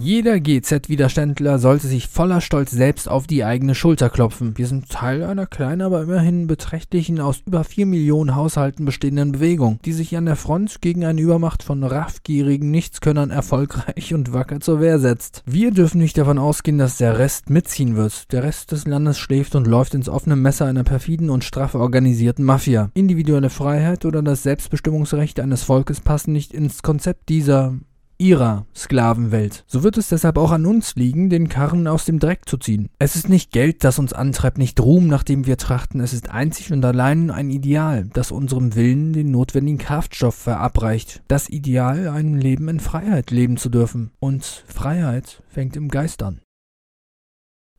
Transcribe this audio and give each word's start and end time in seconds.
Jeder 0.00 0.38
GZ-Widerständler 0.38 1.58
sollte 1.58 1.88
sich 1.88 2.06
voller 2.06 2.40
Stolz 2.40 2.70
selbst 2.70 3.08
auf 3.08 3.26
die 3.26 3.42
eigene 3.42 3.74
Schulter 3.74 4.08
klopfen. 4.10 4.56
Wir 4.56 4.68
sind 4.68 4.88
Teil 4.88 5.24
einer 5.24 5.46
kleinen, 5.46 5.82
aber 5.82 6.02
immerhin 6.02 6.46
beträchtlichen, 6.46 7.18
aus 7.18 7.42
über 7.44 7.64
4 7.64 7.84
Millionen 7.84 8.36
Haushalten 8.36 8.84
bestehenden 8.84 9.32
Bewegung, 9.32 9.80
die 9.84 9.92
sich 9.92 10.16
an 10.16 10.26
der 10.26 10.36
Front 10.36 10.80
gegen 10.82 11.04
eine 11.04 11.20
Übermacht 11.20 11.64
von 11.64 11.82
raffgierigen 11.82 12.70
Nichtskönnern 12.70 13.30
erfolgreich 13.30 14.14
und 14.14 14.32
wacker 14.32 14.60
zur 14.60 14.80
Wehr 14.80 15.00
setzt. 15.00 15.42
Wir 15.46 15.72
dürfen 15.72 15.98
nicht 15.98 16.16
davon 16.16 16.38
ausgehen, 16.38 16.78
dass 16.78 16.98
der 16.98 17.18
Rest 17.18 17.50
mitziehen 17.50 17.96
wird. 17.96 18.30
Der 18.30 18.44
Rest 18.44 18.70
des 18.70 18.86
Landes 18.86 19.18
schläft 19.18 19.56
und 19.56 19.66
läuft 19.66 19.94
ins 19.94 20.08
offene 20.08 20.36
Messer 20.36 20.66
einer 20.66 20.84
perfiden 20.84 21.28
und 21.28 21.42
straff 21.42 21.74
organisierten 21.74 22.44
Mafia. 22.44 22.92
Individuelle 22.94 23.50
Freiheit 23.50 24.04
oder 24.04 24.22
das 24.22 24.44
Selbstbestimmungsrecht 24.44 25.40
eines 25.40 25.64
Volkes 25.64 26.00
passen 26.00 26.32
nicht 26.32 26.54
ins 26.54 26.84
Konzept 26.84 27.28
dieser 27.28 27.74
ihrer 28.18 28.66
Sklavenwelt. 28.74 29.64
So 29.66 29.82
wird 29.82 29.96
es 29.96 30.08
deshalb 30.08 30.36
auch 30.36 30.50
an 30.50 30.66
uns 30.66 30.96
liegen, 30.96 31.30
den 31.30 31.48
Karren 31.48 31.86
aus 31.86 32.04
dem 32.04 32.18
Dreck 32.18 32.48
zu 32.48 32.56
ziehen. 32.58 32.88
Es 32.98 33.16
ist 33.16 33.28
nicht 33.28 33.52
Geld, 33.52 33.84
das 33.84 33.98
uns 33.98 34.12
antreibt, 34.12 34.58
nicht 34.58 34.80
Ruhm, 34.80 35.06
nach 35.06 35.22
dem 35.22 35.46
wir 35.46 35.56
trachten, 35.56 36.00
es 36.00 36.12
ist 36.12 36.28
einzig 36.30 36.72
und 36.72 36.84
allein 36.84 37.30
ein 37.30 37.50
Ideal, 37.50 38.08
das 38.12 38.32
unserem 38.32 38.74
Willen 38.74 39.12
den 39.12 39.30
notwendigen 39.30 39.78
Kraftstoff 39.78 40.34
verabreicht. 40.34 41.22
Das 41.28 41.48
Ideal, 41.48 42.08
ein 42.08 42.38
Leben 42.38 42.68
in 42.68 42.80
Freiheit 42.80 43.30
leben 43.30 43.56
zu 43.56 43.68
dürfen. 43.68 44.10
Und 44.18 44.64
Freiheit 44.66 45.42
fängt 45.48 45.76
im 45.76 45.88
Geist 45.88 46.22
an. 46.22 46.40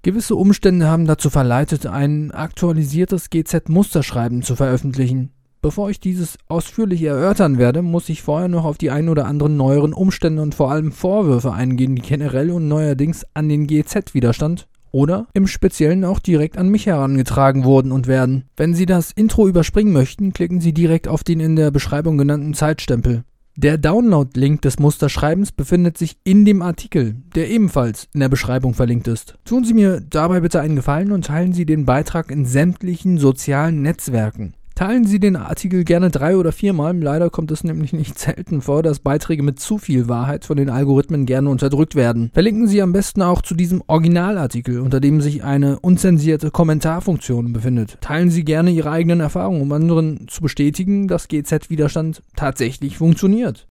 Gewisse 0.01 0.35
Umstände 0.35 0.87
haben 0.87 1.05
dazu 1.05 1.29
verleitet, 1.29 1.85
ein 1.85 2.31
aktualisiertes 2.31 3.29
GZ-Musterschreiben 3.29 4.43
zu 4.43 4.55
veröffentlichen. 4.55 5.33
Bevor 5.61 5.89
ich 5.89 5.99
dieses 5.99 6.37
ausführlich 6.47 7.03
erörtern 7.03 7.57
werde, 7.57 7.81
muss 7.81 8.07
ich 8.07 8.21
vorher 8.21 8.47
noch 8.47 8.63
auf 8.63 8.77
die 8.77 8.91
ein 8.91 9.09
oder 9.09 9.25
anderen 9.25 9.57
neueren 9.57 9.91
Umstände 9.91 10.41
und 10.41 10.55
vor 10.55 10.71
allem 10.71 10.93
Vorwürfe 10.93 11.51
eingehen, 11.51 11.95
die 11.95 12.01
generell 12.01 12.51
und 12.51 12.69
neuerdings 12.69 13.25
an 13.33 13.49
den 13.49 13.67
GZ-Widerstand 13.67 14.67
oder 14.91 15.27
im 15.33 15.47
Speziellen 15.47 16.05
auch 16.05 16.19
direkt 16.19 16.57
an 16.57 16.69
mich 16.69 16.85
herangetragen 16.85 17.65
wurden 17.65 17.91
und 17.91 18.07
werden. 18.07 18.45
Wenn 18.55 18.73
Sie 18.73 18.85
das 18.85 19.11
Intro 19.11 19.49
überspringen 19.49 19.91
möchten, 19.91 20.31
klicken 20.31 20.61
Sie 20.61 20.73
direkt 20.73 21.09
auf 21.09 21.25
den 21.25 21.41
in 21.41 21.57
der 21.57 21.71
Beschreibung 21.71 22.17
genannten 22.17 22.53
Zeitstempel. 22.53 23.25
Der 23.57 23.77
Download-Link 23.77 24.61
des 24.61 24.79
Musterschreibens 24.79 25.51
befindet 25.51 25.97
sich 25.97 26.15
in 26.23 26.45
dem 26.45 26.61
Artikel, 26.61 27.17
der 27.35 27.49
ebenfalls 27.49 28.07
in 28.13 28.21
der 28.21 28.29
Beschreibung 28.29 28.73
verlinkt 28.73 29.09
ist. 29.09 29.35
Tun 29.43 29.65
Sie 29.65 29.73
mir 29.73 29.99
dabei 29.99 30.39
bitte 30.39 30.61
einen 30.61 30.77
Gefallen 30.77 31.11
und 31.11 31.25
teilen 31.25 31.51
Sie 31.51 31.65
den 31.65 31.85
Beitrag 31.85 32.31
in 32.31 32.45
sämtlichen 32.45 33.17
sozialen 33.17 33.81
Netzwerken. 33.81 34.53
Teilen 34.79 35.05
Sie 35.05 35.19
den 35.19 35.35
Artikel 35.35 35.83
gerne 35.83 36.09
drei 36.09 36.37
oder 36.37 36.53
viermal. 36.53 36.97
Leider 36.97 37.29
kommt 37.29 37.51
es 37.51 37.65
nämlich 37.65 37.91
nicht 37.91 38.17
selten 38.17 38.61
vor, 38.61 38.81
dass 38.81 38.99
Beiträge 38.99 39.43
mit 39.43 39.59
zu 39.59 39.77
viel 39.77 40.07
Wahrheit 40.07 40.45
von 40.45 40.55
den 40.55 40.69
Algorithmen 40.69 41.25
gerne 41.25 41.49
unterdrückt 41.49 41.95
werden. 41.95 42.31
Verlinken 42.33 42.65
Sie 42.65 42.81
am 42.81 42.93
besten 42.93 43.21
auch 43.21 43.41
zu 43.41 43.55
diesem 43.55 43.83
Originalartikel, 43.87 44.79
unter 44.79 45.01
dem 45.01 45.19
sich 45.19 45.43
eine 45.43 45.81
unzensierte 45.81 46.49
Kommentarfunktion 46.49 47.51
befindet. 47.51 47.97
Teilen 47.99 48.29
Sie 48.29 48.45
gerne 48.45 48.71
Ihre 48.71 48.89
eigenen 48.89 49.19
Erfahrungen, 49.19 49.63
um 49.63 49.71
anderen 49.73 50.29
zu 50.29 50.39
bestätigen, 50.39 51.09
dass 51.09 51.27
GZ-Widerstand 51.27 52.23
tatsächlich 52.37 52.97
funktioniert. 52.97 53.67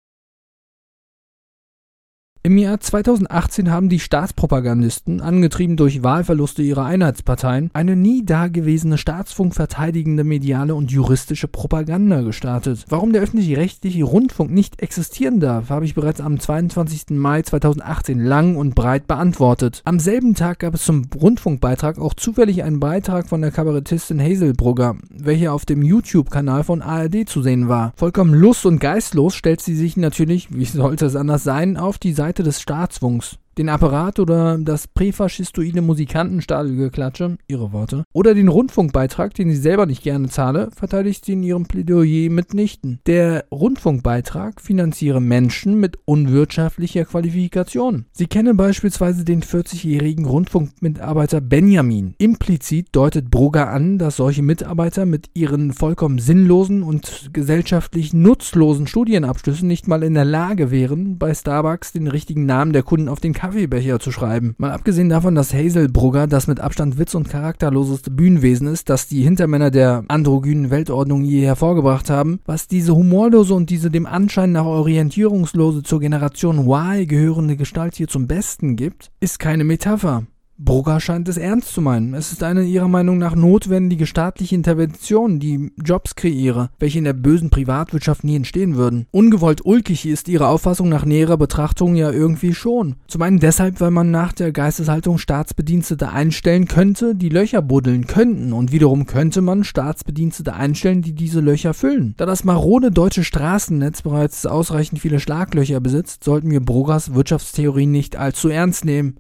Im 2.46 2.60
Jahr 2.60 2.80
2018 2.80 3.72
haben 3.72 3.90
die 3.90 4.00
Staatspropagandisten, 4.00 5.20
angetrieben 5.20 5.78
durch 5.78 6.04
Wahlverluste 6.04 6.62
ihrer 6.62 6.86
Einheitsparteien, 6.86 7.72
eine 7.74 7.96
nie 7.96 8.24
dagewesene 8.24 9.00
staatsfunkverteidigende 9.00 10.24
mediale 10.24 10.76
und 10.76 10.92
juristische 10.92 11.48
Propaganda 11.48 12.22
gestartet. 12.22 12.86
Warum 12.88 13.14
der 13.14 13.24
öffentlich-rechtliche 13.24 14.04
Rundfunk 14.04 14.52
nicht 14.52 14.80
existieren 14.80 15.40
darf, 15.40 15.72
habe 15.72 15.86
ich 15.86 15.96
bereits 15.96 16.22
am 16.22 16.40
22. 16.40 17.18
Mai 17.18 17.42
2018 17.42 18.20
lang 18.20 18.58
und 18.58 18.76
breit 18.76 19.08
beantwortet. 19.08 19.82
Am 19.84 19.98
selben 19.98 20.36
Tag 20.36 20.60
gab 20.60 20.76
es 20.76 20.86
zum 20.86 21.08
Rundfunkbeitrag 21.20 21.98
auch 21.98 22.14
zufällig 22.14 22.64
einen 22.64 22.80
Beitrag 22.80 23.28
von 23.28 23.42
der 23.42 23.50
Kabarettistin 23.50 24.22
Hazelbrugger, 24.22 24.98
welcher 25.10 25.52
auf 25.52 25.66
dem 25.66 25.82
YouTube-Kanal 25.82 26.64
von 26.64 26.84
ARD 26.84 27.28
zu 27.28 27.42
sehen 27.42 27.70
war. 27.70 27.94
Vollkommen 27.96 28.36
lust- 28.36 28.68
und 28.68 28.78
geistlos 28.78 29.34
stellt 29.34 29.62
sie 29.62 29.76
sich 29.76 29.98
natürlich, 29.98 30.54
wie 30.54 30.66
sollte 30.66 31.08
es 31.08 31.16
anders 31.16 31.44
sein, 31.44 31.76
auf 31.76 31.98
die 31.98 32.14
Seite 32.14 32.35
Seite 32.36 32.44
des 32.44 32.60
Staatsfunks 32.60 33.38
den 33.58 33.70
Apparat 33.70 34.20
oder 34.20 34.58
das 34.58 34.88
präfaschistoide 34.88 35.82
Musikantenstadelgeklatsche, 35.82 37.38
ihre 37.48 37.72
Worte, 37.72 38.04
oder 38.14 38.34
den 38.34 38.48
Rundfunkbeitrag, 38.48 39.34
den 39.34 39.50
sie 39.50 39.56
selber 39.56 39.86
nicht 39.86 40.04
gerne 40.04 40.30
zahle, 40.30 40.70
verteidigt 40.76 41.26
sie 41.26 41.34
in 41.34 41.44
ihrem 41.44 41.66
Plädoyer 41.66 42.30
mitnichten. 42.30 43.00
Der 43.06 43.46
Rundfunkbeitrag 43.52 44.62
finanziere 44.62 45.22
Menschen 45.22 45.80
mit 45.80 45.98
unwirtschaftlicher 46.06 47.06
Qualifikation. 47.06 48.06
Sie 48.12 48.28
kenne 48.28 48.54
beispielsweise 48.54 49.26
den 49.26 49.42
40-jährigen 49.42 50.26
Rundfunkmitarbeiter 50.26 51.42
Benjamin. 51.42 52.16
Implizit 52.18 52.88
deutet 52.92 53.30
Brugger 53.30 53.70
an, 53.70 53.98
dass 53.98 54.18
solche 54.18 54.42
Mitarbeiter 54.42 55.06
mit 55.06 55.30
ihren 55.34 55.74
vollkommen 55.74 56.20
sinnlosen 56.20 56.84
und 56.84 57.30
gesellschaftlich 57.34 58.14
nutzlosen 58.14 58.88
Studienabschlüssen 58.88 59.68
nicht 59.68 59.88
mal 59.88 60.04
in 60.04 60.14
der 60.14 60.26
Lage 60.26 60.72
wären, 60.72 61.18
bei 61.18 61.34
Starbucks 61.34 61.94
den 61.94 62.08
richtigen 62.08 62.46
Namen 62.46 62.74
der 62.74 62.84
Kunden 62.84 63.10
auf 63.10 63.20
den 63.20 63.34
Kaffeebecher 63.46 64.00
zu 64.00 64.12
schreiben. 64.12 64.56
Mal 64.58 64.72
abgesehen 64.72 65.08
davon, 65.08 65.36
dass 65.36 65.54
Hazelbrugger 65.54 66.26
das 66.26 66.48
mit 66.48 66.60
Abstand 66.60 66.98
witz- 66.98 67.14
und 67.14 67.30
charakterloseste 67.30 68.10
Bühnenwesen 68.10 68.68
ist, 68.68 68.90
das 68.90 69.08
die 69.08 69.22
Hintermänner 69.22 69.70
der 69.70 70.04
androgynen 70.08 70.72
Weltordnung 70.72 71.24
je 71.24 71.46
hervorgebracht 71.46 72.10
haben, 72.10 72.40
was 72.46 72.68
diese 72.68 72.96
humorlose 72.96 73.54
und 73.54 73.70
diese 73.70 73.92
dem 73.92 74.08
Anschein 74.08 74.52
nach 74.52 74.66
orientierungslose 74.66 75.84
zur 75.84 76.00
Generation 76.00 76.68
Y 76.68 77.06
gehörende 77.06 77.56
Gestalt 77.56 77.94
hier 77.94 78.08
zum 78.08 78.26
Besten 78.26 78.78
gibt, 78.78 79.12
ist 79.20 79.38
keine 79.38 79.64
Metapher. 79.64 80.24
Brugger 80.58 81.02
scheint 81.02 81.28
es 81.28 81.36
ernst 81.36 81.74
zu 81.74 81.82
meinen. 81.82 82.14
Es 82.14 82.32
ist 82.32 82.42
eine 82.42 82.64
ihrer 82.64 82.88
Meinung 82.88 83.18
nach 83.18 83.36
notwendige 83.36 84.06
staatliche 84.06 84.56
Intervention, 84.56 85.40
die 85.40 85.72
Jobs 85.84 86.16
kreiere, 86.16 86.70
welche 86.80 86.98
in 86.98 87.04
der 87.04 87.14
bösen 87.14 87.50
Privatwirtschaft 87.50 88.24
nie 88.24 88.38
entstehen 88.38 88.78
würden. 88.78 89.06
Ungewollt 89.12 89.66
ulkig 89.66 90.06
ist 90.06 90.30
ihre 90.30 90.48
Auffassung 90.48 90.88
nach 90.88 91.04
näherer 91.04 91.36
Betrachtung 91.36 91.96
ja 91.96 92.10
irgendwie 92.10 92.54
schon. 92.54 92.96
Zum 93.08 93.22
einen 93.22 93.40
deshalb, 93.40 93.82
weil 93.82 93.92
man 93.92 94.12
nach 94.12 94.32
der 94.32 94.54
Geisteshaltung 94.54 95.18
Staatsbedienstete 95.18 96.10
einstellen 96.10 96.70
könnte, 96.70 97.16
die 97.16 97.30
Löcher 97.30 97.62
buddeln 97.62 98.08
könnten 98.08 98.54
und 98.54 98.72
wiederum 98.72 99.08
könnte 99.08 99.42
man 99.42 99.66
Staatsbedienstete 99.66 100.54
einstellen, 100.54 101.02
die 101.02 101.14
diese 101.14 101.42
Löcher 101.42 101.74
füllen. 101.74 102.14
Da 102.16 102.26
das 102.26 102.46
marode 102.46 102.92
deutsche 102.92 103.26
Straßennetz 103.26 104.04
bereits 104.04 104.46
ausreichend 104.46 105.02
viele 105.02 105.20
Schlaglöcher 105.20 105.82
besitzt, 105.82 106.24
sollten 106.24 106.50
wir 106.50 106.62
Bruggers 106.62 107.14
Wirtschaftstheorie 107.14 107.88
nicht 107.88 108.16
allzu 108.16 108.48
ernst 108.48 108.86
nehmen. 108.86 109.18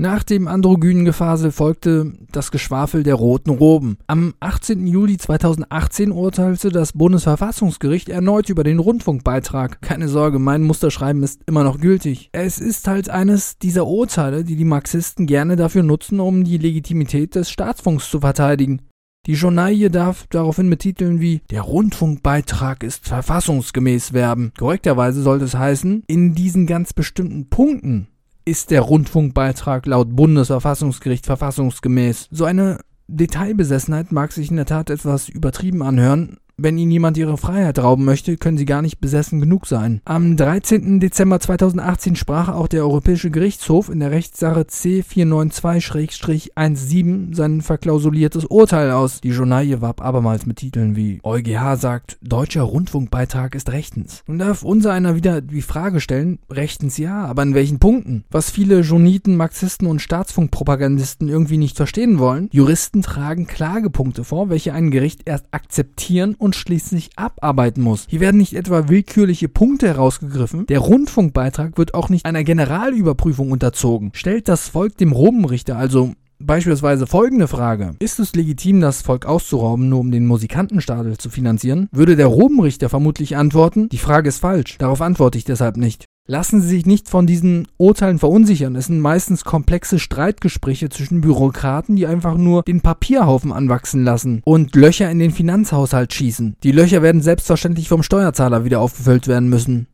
Nach 0.00 0.22
dem 0.22 0.46
androgynen 0.46 1.04
Gefasel 1.04 1.50
folgte 1.50 2.12
das 2.30 2.52
Geschwafel 2.52 3.02
der 3.02 3.16
roten 3.16 3.50
Roben. 3.50 3.98
Am 4.06 4.32
18. 4.38 4.86
Juli 4.86 5.16
2018 5.16 6.12
urteilte 6.12 6.70
das 6.70 6.92
Bundesverfassungsgericht 6.92 8.08
erneut 8.08 8.48
über 8.48 8.62
den 8.62 8.78
Rundfunkbeitrag. 8.78 9.82
Keine 9.82 10.06
Sorge, 10.06 10.38
mein 10.38 10.62
Musterschreiben 10.62 11.24
ist 11.24 11.42
immer 11.46 11.64
noch 11.64 11.80
gültig. 11.80 12.28
Es 12.30 12.60
ist 12.60 12.86
halt 12.86 13.10
eines 13.10 13.58
dieser 13.58 13.88
Urteile, 13.88 14.44
die 14.44 14.54
die 14.54 14.64
Marxisten 14.64 15.26
gerne 15.26 15.56
dafür 15.56 15.82
nutzen, 15.82 16.20
um 16.20 16.44
die 16.44 16.58
Legitimität 16.58 17.34
des 17.34 17.50
Staatsfunks 17.50 18.08
zu 18.08 18.20
verteidigen. 18.20 18.82
Die 19.26 19.32
Journalie 19.32 19.90
darf 19.90 20.28
daraufhin 20.30 20.68
mit 20.68 20.78
Titeln 20.78 21.20
wie 21.20 21.40
Der 21.50 21.62
Rundfunkbeitrag 21.62 22.84
ist 22.84 23.08
verfassungsgemäß 23.08 24.12
werben. 24.12 24.52
Korrekterweise 24.56 25.22
sollte 25.22 25.46
es 25.46 25.56
heißen, 25.56 26.04
in 26.06 26.36
diesen 26.36 26.68
ganz 26.68 26.92
bestimmten 26.92 27.48
Punkten 27.48 28.06
ist 28.48 28.70
der 28.70 28.80
Rundfunkbeitrag 28.80 29.86
laut 29.86 30.16
Bundesverfassungsgericht 30.16 31.26
verfassungsgemäß. 31.26 32.28
So 32.30 32.44
eine 32.44 32.78
Detailbesessenheit 33.06 34.10
mag 34.10 34.32
sich 34.32 34.50
in 34.50 34.56
der 34.56 34.66
Tat 34.66 34.90
etwas 34.90 35.28
übertrieben 35.28 35.82
anhören, 35.82 36.38
wenn 36.60 36.76
Ihnen 36.76 36.90
jemand 36.90 37.16
Ihre 37.16 37.38
Freiheit 37.38 37.78
rauben 37.78 38.04
möchte, 38.04 38.36
können 38.36 38.58
Sie 38.58 38.64
gar 38.64 38.82
nicht 38.82 39.00
besessen 39.00 39.40
genug 39.40 39.66
sein. 39.66 40.00
Am 40.04 40.36
13. 40.36 40.98
Dezember 41.00 41.40
2018 41.40 42.16
sprach 42.16 42.48
auch 42.48 42.66
der 42.66 42.82
Europäische 42.82 43.30
Gerichtshof 43.30 43.88
in 43.88 44.00
der 44.00 44.10
Rechtssache 44.10 44.62
C492-17 44.62 47.32
sein 47.34 47.62
verklausuliertes 47.62 48.44
Urteil 48.44 48.90
aus. 48.90 49.20
Die 49.20 49.30
Journalie 49.30 49.80
warb 49.80 50.02
abermals 50.02 50.46
mit 50.46 50.56
Titeln 50.56 50.96
wie 50.96 51.20
EuGH 51.22 51.76
sagt, 51.76 52.18
deutscher 52.22 52.62
Rundfunkbeitrag 52.62 53.54
ist 53.54 53.70
rechtens. 53.70 54.24
Nun 54.26 54.38
darf 54.38 54.64
unser 54.64 54.92
einer 54.92 55.14
wieder 55.14 55.40
die 55.40 55.62
Frage 55.62 56.00
stellen, 56.00 56.40
rechtens 56.50 56.98
ja, 56.98 57.24
aber 57.24 57.44
in 57.44 57.54
welchen 57.54 57.78
Punkten? 57.78 58.24
Was 58.30 58.50
viele 58.50 58.80
Joniten, 58.80 59.36
Marxisten 59.36 59.86
und 59.86 60.02
Staatsfunkpropagandisten 60.02 61.28
irgendwie 61.28 61.58
nicht 61.58 61.76
verstehen 61.76 62.18
wollen, 62.18 62.48
Juristen 62.50 63.02
tragen 63.02 63.46
Klagepunkte 63.46 64.24
vor, 64.24 64.50
welche 64.50 64.72
ein 64.72 64.90
Gericht 64.90 65.22
erst 65.24 65.46
akzeptieren 65.52 66.34
und 66.34 66.47
und 66.48 66.56
schließlich 66.56 67.10
abarbeiten 67.16 67.82
muss. 67.82 68.06
Hier 68.08 68.20
werden 68.20 68.38
nicht 68.38 68.54
etwa 68.54 68.88
willkürliche 68.88 69.50
Punkte 69.50 69.86
herausgegriffen. 69.86 70.64
Der 70.64 70.78
Rundfunkbeitrag 70.78 71.76
wird 71.76 71.92
auch 71.92 72.08
nicht 72.08 72.24
einer 72.24 72.42
Generalüberprüfung 72.42 73.50
unterzogen. 73.50 74.12
Stellt 74.14 74.48
das 74.48 74.68
Volk 74.68 74.96
dem 74.96 75.12
Robenrichter 75.12 75.76
also 75.76 76.14
Beispielsweise 76.40 77.08
folgende 77.08 77.48
Frage. 77.48 77.96
Ist 77.98 78.20
es 78.20 78.32
legitim, 78.36 78.80
das 78.80 79.02
Volk 79.02 79.26
auszurauben, 79.26 79.88
nur 79.88 79.98
um 79.98 80.12
den 80.12 80.24
Musikantenstadel 80.24 81.18
zu 81.18 81.30
finanzieren? 81.30 81.88
Würde 81.90 82.14
der 82.14 82.28
Robenrichter 82.28 82.88
vermutlich 82.88 83.36
antworten, 83.36 83.88
die 83.88 83.98
Frage 83.98 84.28
ist 84.28 84.38
falsch. 84.38 84.78
Darauf 84.78 85.02
antworte 85.02 85.36
ich 85.36 85.44
deshalb 85.44 85.76
nicht. 85.76 86.04
Lassen 86.30 86.60
Sie 86.60 86.68
sich 86.68 86.84
nicht 86.84 87.08
von 87.08 87.26
diesen 87.26 87.68
Urteilen 87.78 88.18
verunsichern. 88.18 88.76
Es 88.76 88.88
sind 88.88 89.00
meistens 89.00 89.44
komplexe 89.44 89.98
Streitgespräche 89.98 90.90
zwischen 90.90 91.22
Bürokraten, 91.22 91.96
die 91.96 92.06
einfach 92.06 92.36
nur 92.36 92.64
den 92.64 92.82
Papierhaufen 92.82 93.50
anwachsen 93.50 94.04
lassen 94.04 94.42
und 94.44 94.76
Löcher 94.76 95.10
in 95.10 95.20
den 95.20 95.30
Finanzhaushalt 95.30 96.12
schießen. 96.12 96.56
Die 96.62 96.72
Löcher 96.72 97.00
werden 97.00 97.22
selbstverständlich 97.22 97.88
vom 97.88 98.02
Steuerzahler 98.02 98.66
wieder 98.66 98.80
aufgefüllt 98.80 99.26
werden 99.26 99.48
müssen. 99.48 99.86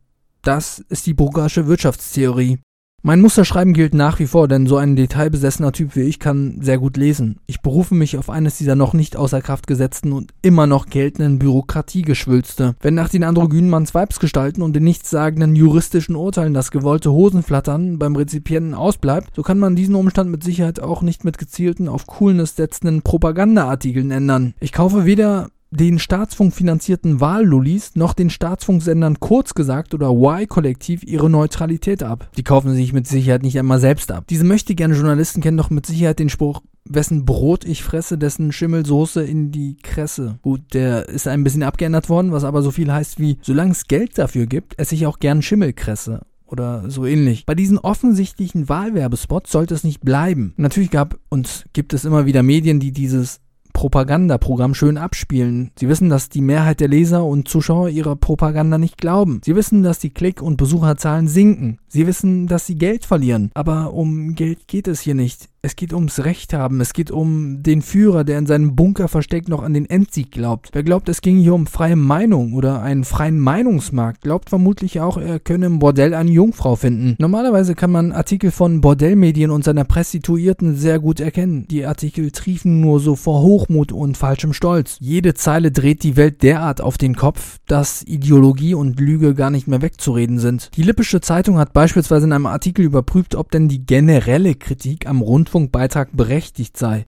Das 0.42 0.80
ist 0.88 1.06
die 1.06 1.14
Bruggersche 1.14 1.68
Wirtschaftstheorie. 1.68 2.58
Mein 3.06 3.20
Musterschreiben 3.20 3.74
gilt 3.74 3.92
nach 3.92 4.18
wie 4.18 4.26
vor, 4.26 4.48
denn 4.48 4.66
so 4.66 4.78
ein 4.78 4.96
detailbesessener 4.96 5.72
Typ 5.72 5.94
wie 5.94 6.04
ich 6.04 6.18
kann 6.18 6.56
sehr 6.62 6.78
gut 6.78 6.96
lesen. 6.96 7.36
Ich 7.46 7.60
berufe 7.60 7.94
mich 7.94 8.16
auf 8.16 8.30
eines 8.30 8.56
dieser 8.56 8.76
noch 8.76 8.94
nicht 8.94 9.14
außer 9.14 9.42
Kraft 9.42 9.66
gesetzten 9.66 10.10
und 10.12 10.32
immer 10.40 10.66
noch 10.66 10.86
geltenden 10.86 11.38
Bürokratiegeschwülste. 11.38 12.76
Wenn 12.80 12.94
nach 12.94 13.10
den 13.10 13.22
androgynen 13.22 13.68
Manns-Weibs-Gestalten 13.68 14.62
und 14.62 14.74
den 14.74 14.84
nichtssagenden 14.84 15.54
juristischen 15.54 16.16
Urteilen 16.16 16.54
das 16.54 16.70
gewollte 16.70 17.12
Hosenflattern 17.12 17.98
beim 17.98 18.16
Rezipienten 18.16 18.72
ausbleibt, 18.72 19.36
so 19.36 19.42
kann 19.42 19.58
man 19.58 19.76
diesen 19.76 19.96
Umstand 19.96 20.30
mit 20.30 20.42
Sicherheit 20.42 20.80
auch 20.80 21.02
nicht 21.02 21.24
mit 21.24 21.36
gezielten 21.36 21.88
auf 21.88 22.06
Coolness 22.06 22.56
setzenden 22.56 23.02
Propagandaartikeln 23.02 24.12
ändern. 24.12 24.54
Ich 24.60 24.72
kaufe 24.72 25.04
weder 25.04 25.50
den 25.74 25.98
Staatsfunk 25.98 26.54
finanzierten 26.54 27.20
Wahllullis 27.20 27.96
noch 27.96 28.14
den 28.14 28.30
Staatsfunksendern 28.30 29.18
kurz 29.18 29.54
gesagt 29.54 29.92
oder 29.92 30.10
Y-Kollektiv 30.10 31.02
ihre 31.02 31.28
Neutralität 31.28 32.02
ab. 32.02 32.30
Die 32.36 32.44
kaufen 32.44 32.74
sich 32.74 32.92
mit 32.92 33.08
Sicherheit 33.08 33.42
nicht 33.42 33.58
einmal 33.58 33.80
selbst 33.80 34.12
ab. 34.12 34.24
Diese 34.30 34.44
möchte 34.44 34.74
gerne 34.74 34.94
Journalisten 34.94 35.40
kennen 35.40 35.56
doch 35.56 35.70
mit 35.70 35.86
Sicherheit 35.86 36.20
den 36.20 36.28
Spruch, 36.28 36.62
wessen 36.84 37.24
Brot 37.24 37.64
ich 37.64 37.82
fresse, 37.82 38.18
dessen 38.18 38.52
Schimmelsoße 38.52 39.24
in 39.24 39.50
die 39.50 39.76
Kresse. 39.82 40.38
Gut, 40.42 40.74
der 40.74 41.08
ist 41.08 41.26
ein 41.26 41.42
bisschen 41.42 41.62
abgeändert 41.62 42.08
worden, 42.08 42.30
was 42.30 42.44
aber 42.44 42.62
so 42.62 42.70
viel 42.70 42.92
heißt 42.92 43.18
wie, 43.18 43.38
solange 43.42 43.72
es 43.72 43.88
Geld 43.88 44.16
dafür 44.18 44.46
gibt, 44.46 44.78
esse 44.78 44.94
ich 44.94 45.06
auch 45.06 45.18
gern 45.18 45.42
Schimmelkresse 45.42 46.20
oder 46.46 46.88
so 46.88 47.04
ähnlich. 47.04 47.46
Bei 47.46 47.54
diesen 47.54 47.78
offensichtlichen 47.78 48.68
Wahlwerbespots 48.68 49.50
sollte 49.50 49.74
es 49.74 49.82
nicht 49.82 50.02
bleiben. 50.02 50.54
Natürlich 50.56 50.90
gab 50.90 51.18
und 51.28 51.64
gibt 51.72 51.92
es 51.94 52.04
immer 52.04 52.26
wieder 52.26 52.42
Medien, 52.42 52.78
die 52.78 52.92
dieses 52.92 53.40
Propagandaprogramm 53.74 54.72
schön 54.72 54.96
abspielen. 54.96 55.70
Sie 55.78 55.88
wissen, 55.88 56.08
dass 56.08 56.30
die 56.30 56.40
Mehrheit 56.40 56.80
der 56.80 56.88
Leser 56.88 57.24
und 57.26 57.48
Zuschauer 57.48 57.90
ihrer 57.90 58.16
Propaganda 58.16 58.78
nicht 58.78 58.96
glauben. 58.96 59.42
Sie 59.44 59.54
wissen, 59.54 59.82
dass 59.82 59.98
die 59.98 60.14
Klick- 60.14 60.40
und 60.40 60.56
Besucherzahlen 60.56 61.28
sinken. 61.28 61.78
Sie 61.88 62.06
wissen, 62.06 62.46
dass 62.46 62.66
sie 62.66 62.76
Geld 62.76 63.04
verlieren. 63.04 63.50
Aber 63.52 63.92
um 63.92 64.34
Geld 64.34 64.66
geht 64.68 64.88
es 64.88 65.00
hier 65.00 65.14
nicht. 65.14 65.50
Es 65.64 65.76
geht 65.76 65.94
ums 65.94 66.26
Recht 66.26 66.52
haben. 66.52 66.82
Es 66.82 66.92
geht 66.92 67.10
um 67.10 67.62
den 67.62 67.80
Führer, 67.80 68.24
der 68.24 68.38
in 68.38 68.44
seinem 68.44 68.76
Bunker 68.76 69.08
versteckt 69.08 69.48
noch 69.48 69.62
an 69.62 69.72
den 69.72 69.88
Endsieg 69.88 70.30
glaubt. 70.30 70.68
Wer 70.74 70.82
glaubt, 70.82 71.08
es 71.08 71.22
ging 71.22 71.38
hier 71.38 71.54
um 71.54 71.66
freie 71.66 71.96
Meinung 71.96 72.52
oder 72.52 72.82
einen 72.82 73.04
freien 73.04 73.40
Meinungsmarkt, 73.40 74.20
glaubt 74.20 74.50
vermutlich 74.50 75.00
auch, 75.00 75.16
er 75.16 75.40
könne 75.40 75.64
im 75.64 75.78
Bordell 75.78 76.12
eine 76.12 76.30
Jungfrau 76.30 76.76
finden. 76.76 77.16
Normalerweise 77.18 77.74
kann 77.74 77.90
man 77.90 78.12
Artikel 78.12 78.50
von 78.50 78.82
Bordellmedien 78.82 79.50
und 79.50 79.64
seiner 79.64 79.84
Prostituierten 79.84 80.76
sehr 80.76 80.98
gut 80.98 81.18
erkennen. 81.18 81.66
Die 81.68 81.86
Artikel 81.86 82.30
triefen 82.30 82.82
nur 82.82 83.00
so 83.00 83.16
vor 83.16 83.40
Hochmut 83.40 83.90
und 83.90 84.18
falschem 84.18 84.52
Stolz. 84.52 84.98
Jede 85.00 85.32
Zeile 85.32 85.72
dreht 85.72 86.02
die 86.02 86.18
Welt 86.18 86.42
derart 86.42 86.82
auf 86.82 86.98
den 86.98 87.16
Kopf, 87.16 87.56
dass 87.66 88.02
Ideologie 88.02 88.74
und 88.74 89.00
Lüge 89.00 89.34
gar 89.34 89.48
nicht 89.48 89.66
mehr 89.66 89.80
wegzureden 89.80 90.38
sind. 90.38 90.70
Die 90.76 90.82
Lippische 90.82 91.22
Zeitung 91.22 91.56
hat 91.56 91.72
beispielsweise 91.72 92.26
in 92.26 92.34
einem 92.34 92.44
Artikel 92.44 92.84
überprüft, 92.84 93.34
ob 93.34 93.50
denn 93.50 93.68
die 93.68 93.86
generelle 93.86 94.56
Kritik 94.56 95.06
am 95.06 95.22
Rundfunk 95.22 95.53
Rundfunkbeitrag 95.54 96.08
berechtigt 96.12 96.76
sei. 96.76 97.06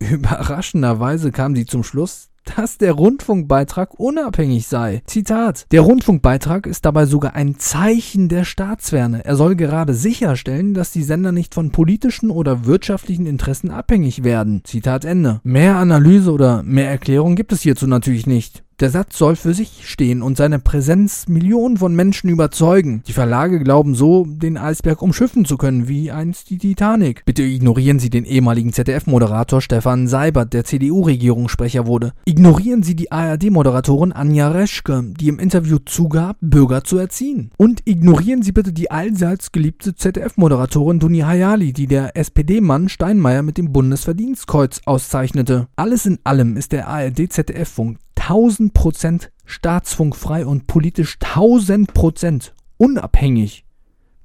Überraschenderweise 0.00 1.30
kam 1.30 1.54
sie 1.54 1.64
zum 1.64 1.84
Schluss, 1.84 2.28
dass 2.56 2.76
der 2.76 2.92
Rundfunkbeitrag 2.92 4.00
unabhängig 4.00 4.66
sei. 4.66 5.02
Zitat: 5.06 5.66
Der 5.70 5.82
Rundfunkbeitrag 5.82 6.66
ist 6.66 6.84
dabei 6.84 7.06
sogar 7.06 7.36
ein 7.36 7.60
Zeichen 7.60 8.28
der 8.28 8.44
Staatsferne. 8.44 9.24
Er 9.24 9.36
soll 9.36 9.54
gerade 9.54 9.94
sicherstellen, 9.94 10.74
dass 10.74 10.90
die 10.90 11.04
Sender 11.04 11.30
nicht 11.30 11.54
von 11.54 11.70
politischen 11.70 12.30
oder 12.30 12.66
wirtschaftlichen 12.66 13.26
Interessen 13.26 13.70
abhängig 13.70 14.24
werden. 14.24 14.62
Zitat 14.64 15.04
Ende. 15.04 15.40
Mehr 15.44 15.76
Analyse 15.76 16.32
oder 16.32 16.64
mehr 16.64 16.90
Erklärung 16.90 17.36
gibt 17.36 17.52
es 17.52 17.62
hierzu 17.62 17.86
natürlich 17.86 18.26
nicht. 18.26 18.63
Der 18.80 18.90
Satz 18.90 19.18
soll 19.18 19.36
für 19.36 19.54
sich 19.54 19.88
stehen 19.88 20.20
und 20.20 20.36
seine 20.36 20.58
Präsenz 20.58 21.28
Millionen 21.28 21.76
von 21.76 21.94
Menschen 21.94 22.28
überzeugen. 22.28 23.04
Die 23.06 23.12
Verlage 23.12 23.60
glauben 23.60 23.94
so, 23.94 24.26
den 24.26 24.58
Eisberg 24.58 25.00
umschiffen 25.00 25.44
zu 25.44 25.56
können, 25.56 25.86
wie 25.86 26.10
einst 26.10 26.50
die 26.50 26.58
Titanic. 26.58 27.24
Bitte 27.24 27.44
ignorieren 27.44 28.00
Sie 28.00 28.10
den 28.10 28.24
ehemaligen 28.24 28.72
ZDF-Moderator 28.72 29.60
Stefan 29.60 30.08
Seibert, 30.08 30.52
der 30.52 30.64
CDU-Regierungssprecher 30.64 31.86
wurde. 31.86 32.14
Ignorieren 32.24 32.82
Sie 32.82 32.96
die 32.96 33.12
ARD-Moderatorin 33.12 34.12
Anja 34.12 34.48
Reschke, 34.50 35.04
die 35.20 35.28
im 35.28 35.38
Interview 35.38 35.78
zugab, 35.78 36.36
Bürger 36.40 36.82
zu 36.82 36.98
erziehen. 36.98 37.52
Und 37.56 37.82
ignorieren 37.84 38.42
Sie 38.42 38.52
bitte 38.52 38.72
die 38.72 38.90
allseits 38.90 39.52
geliebte 39.52 39.94
ZDF-Moderatorin 39.94 40.98
Duni 40.98 41.20
Hayali, 41.20 41.72
die 41.72 41.86
der 41.86 42.16
SPD-Mann 42.16 42.88
Steinmeier 42.88 43.42
mit 43.42 43.56
dem 43.56 43.72
Bundesverdienstkreuz 43.72 44.80
auszeichnete. 44.84 45.68
Alles 45.76 46.06
in 46.06 46.18
allem 46.24 46.56
ist 46.56 46.72
der 46.72 46.88
ARD-ZDF-Funk 46.88 47.98
1000% 48.26 49.28
staatsfunkfrei 49.44 50.46
und 50.46 50.66
politisch 50.66 51.18
1000% 51.20 52.52
unabhängig. 52.78 53.64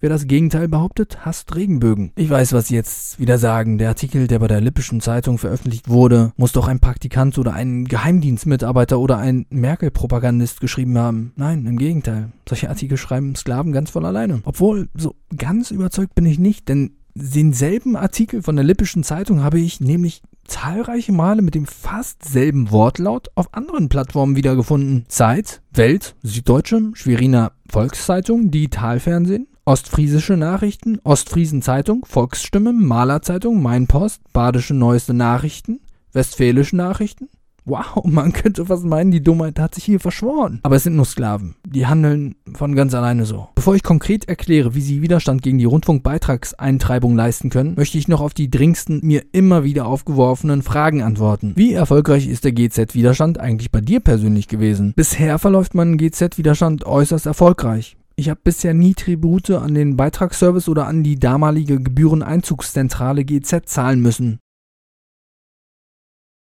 Wer 0.01 0.09
das 0.09 0.27
Gegenteil 0.27 0.69
behauptet, 0.69 1.25
hasst 1.25 1.53
Regenbögen. 1.57 2.13
Ich 2.15 2.29
weiß, 2.29 2.53
was 2.53 2.67
Sie 2.67 2.75
jetzt 2.75 3.19
wieder 3.19 3.37
sagen. 3.37 3.77
Der 3.77 3.89
Artikel, 3.89 4.27
der 4.27 4.39
bei 4.39 4.47
der 4.47 4.61
Lippischen 4.61 5.01
Zeitung 5.01 5.37
veröffentlicht 5.37 5.89
wurde, 5.89 6.31
muss 6.37 6.53
doch 6.53 6.69
ein 6.69 6.79
Praktikant 6.79 7.37
oder 7.37 7.51
ein 7.51 7.83
Geheimdienstmitarbeiter 7.83 8.97
oder 8.97 9.17
ein 9.17 9.45
Merkel-Propagandist 9.49 10.61
geschrieben 10.61 10.97
haben. 10.97 11.33
Nein, 11.35 11.65
im 11.65 11.77
Gegenteil. 11.77 12.31
Solche 12.47 12.69
Artikel 12.69 12.95
schreiben 12.97 13.35
Sklaven 13.35 13.73
ganz 13.73 13.89
von 13.89 14.05
alleine. 14.05 14.39
Obwohl, 14.45 14.87
so 14.95 15.15
ganz 15.35 15.69
überzeugt 15.69 16.15
bin 16.15 16.25
ich 16.25 16.39
nicht, 16.39 16.69
denn 16.69 16.95
denselben 17.13 17.97
Artikel 17.97 18.41
von 18.41 18.55
der 18.55 18.63
Lippischen 18.63 19.03
Zeitung 19.03 19.43
habe 19.43 19.59
ich 19.59 19.81
nämlich 19.81 20.21
zahlreiche 20.49 21.11
Male 21.11 21.41
mit 21.41 21.55
dem 21.55 21.65
fast 21.65 22.25
selben 22.25 22.71
Wortlaut 22.71 23.29
auf 23.35 23.53
anderen 23.53 23.87
Plattformen 23.87 24.35
wiedergefunden. 24.35 25.05
Zeit, 25.07 25.61
Welt, 25.71 26.15
Süddeutsche, 26.23 26.91
Schweriner 26.93 27.53
Volkszeitung, 27.69 28.51
Digitalfernsehen, 28.51 29.47
Ostfriesische 29.65 30.35
Nachrichten, 30.35 30.99
Ostfriesen 31.03 31.61
Zeitung, 31.61 32.03
Volksstimme, 32.05 32.73
Malerzeitung, 32.73 33.61
Mainpost, 33.61 34.21
Badische 34.33 34.73
Neueste 34.73 35.13
Nachrichten, 35.13 35.79
Westfälische 36.11 36.75
Nachrichten, 36.75 37.29
Wow, 37.65 38.03
man 38.03 38.33
könnte 38.33 38.65
fast 38.65 38.85
meinen, 38.85 39.11
die 39.11 39.23
Dummheit 39.23 39.59
hat 39.59 39.75
sich 39.75 39.83
hier 39.83 39.99
verschworen. 39.99 40.59
Aber 40.63 40.75
es 40.75 40.83
sind 40.83 40.95
nur 40.95 41.05
Sklaven. 41.05 41.55
Die 41.67 41.87
handeln 41.87 42.35
von 42.53 42.75
ganz 42.75 42.93
alleine 42.93 43.25
so. 43.25 43.49
Bevor 43.55 43.75
ich 43.75 43.83
konkret 43.83 44.27
erkläre, 44.27 44.75
wie 44.75 44.81
sie 44.81 45.01
Widerstand 45.01 45.41
gegen 45.41 45.57
die 45.57 45.65
Rundfunkbeitragseintreibung 45.65 47.15
leisten 47.15 47.49
können, 47.49 47.75
möchte 47.75 47.97
ich 47.97 48.07
noch 48.07 48.21
auf 48.21 48.33
die 48.33 48.49
dringendsten 48.49 48.99
mir 49.03 49.23
immer 49.31 49.63
wieder 49.63 49.85
aufgeworfenen 49.85 50.61
Fragen 50.61 51.01
antworten. 51.01 51.53
Wie 51.55 51.73
erfolgreich 51.73 52.27
ist 52.27 52.43
der 52.43 52.51
GZ-Widerstand 52.51 53.39
eigentlich 53.39 53.71
bei 53.71 53.81
dir 53.81 53.99
persönlich 53.99 54.47
gewesen? 54.47 54.93
Bisher 54.95 55.39
verläuft 55.39 55.75
mein 55.75 55.97
GZ-Widerstand 55.97 56.85
äußerst 56.85 57.25
erfolgreich. 57.25 57.97
Ich 58.19 58.29
habe 58.29 58.41
bisher 58.43 58.73
nie 58.73 58.95
Tribute 58.95 59.51
an 59.51 59.73
den 59.73 59.95
Beitragsservice 59.95 60.67
oder 60.67 60.87
an 60.87 61.03
die 61.03 61.17
damalige 61.17 61.79
Gebühreneinzugszentrale 61.79 63.23
GZ 63.23 63.69
zahlen 63.69 64.01
müssen. 64.01 64.39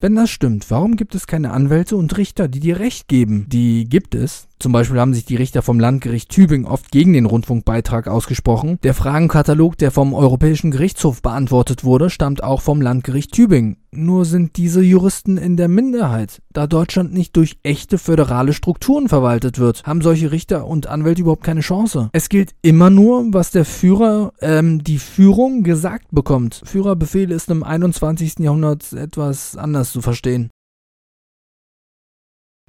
Wenn 0.03 0.17
das 0.17 0.31
stimmt, 0.31 0.69
warum 0.69 0.97
gibt 0.97 1.15
es 1.15 1.29
keine 1.29 1.53
Anwälte 1.53 1.97
und 1.97 2.19
Richter, 2.19 2.49
die 2.49 2.59
dir 2.59 2.81
Recht 2.81 3.07
geben? 3.07 3.47
Die 3.49 3.85
gibt 3.85 4.17
es, 4.17 4.49
zum 4.63 4.73
Beispiel 4.73 5.01
haben 5.01 5.13
sich 5.13 5.25
die 5.25 5.35
Richter 5.35 5.61
vom 5.61 5.81
Landgericht 5.81 6.31
Tübingen 6.31 6.67
oft 6.67 6.93
gegen 6.93 7.13
den 7.13 7.27
Rundfunkbeitrag 7.27 8.07
ausgesprochen. 8.07 8.79
Der 8.85 8.95
Fragenkatalog, 8.95 9.77
der 9.77 9.91
vom 9.91 10.15
Europäischen 10.15 10.71
Gerichtshof 10.71 11.21
beantwortet 11.21 11.83
wurde, 11.83 12.11
stammt 12.11 12.45
auch 12.45 12.63
vom 12.63 12.81
Landgericht 12.81 13.33
Tübingen. 13.33 13.79
Nur 13.91 14.25
sind 14.25 14.57
diese 14.57 14.81
Juristen 14.81 15.37
in 15.37 15.57
der 15.57 15.67
Minderheit. 15.67 16.41
Da 16.53 16.67
Deutschland 16.67 17.13
nicht 17.13 17.37
durch 17.37 17.59
echte 17.65 17.99
föderale 17.99 18.53
Strukturen 18.53 19.09
verwaltet 19.09 19.59
wird, 19.59 19.83
haben 19.83 20.01
solche 20.01 20.31
Richter 20.31 20.67
und 20.67 20.87
Anwälte 20.87 21.23
überhaupt 21.23 21.45
keine 21.45 21.61
Chance. 21.61 22.09
Es 22.13 22.29
gilt 22.29 22.55
immer 22.63 22.89
nur, 22.89 23.27
was 23.33 23.51
der 23.51 23.65
Führer, 23.65 24.33
ähm, 24.41 24.85
die 24.85 24.99
Führung 24.99 25.65
gesagt 25.65 26.07
bekommt. 26.13 26.63
Führerbefehl 26.65 27.33
ist 27.33 27.51
im 27.51 27.65
21. 27.65 28.39
Jahrhundert 28.39 28.93
etwas 28.93 29.57
anders 29.57 29.91
zu 29.91 30.01
verstehen. 30.01 30.51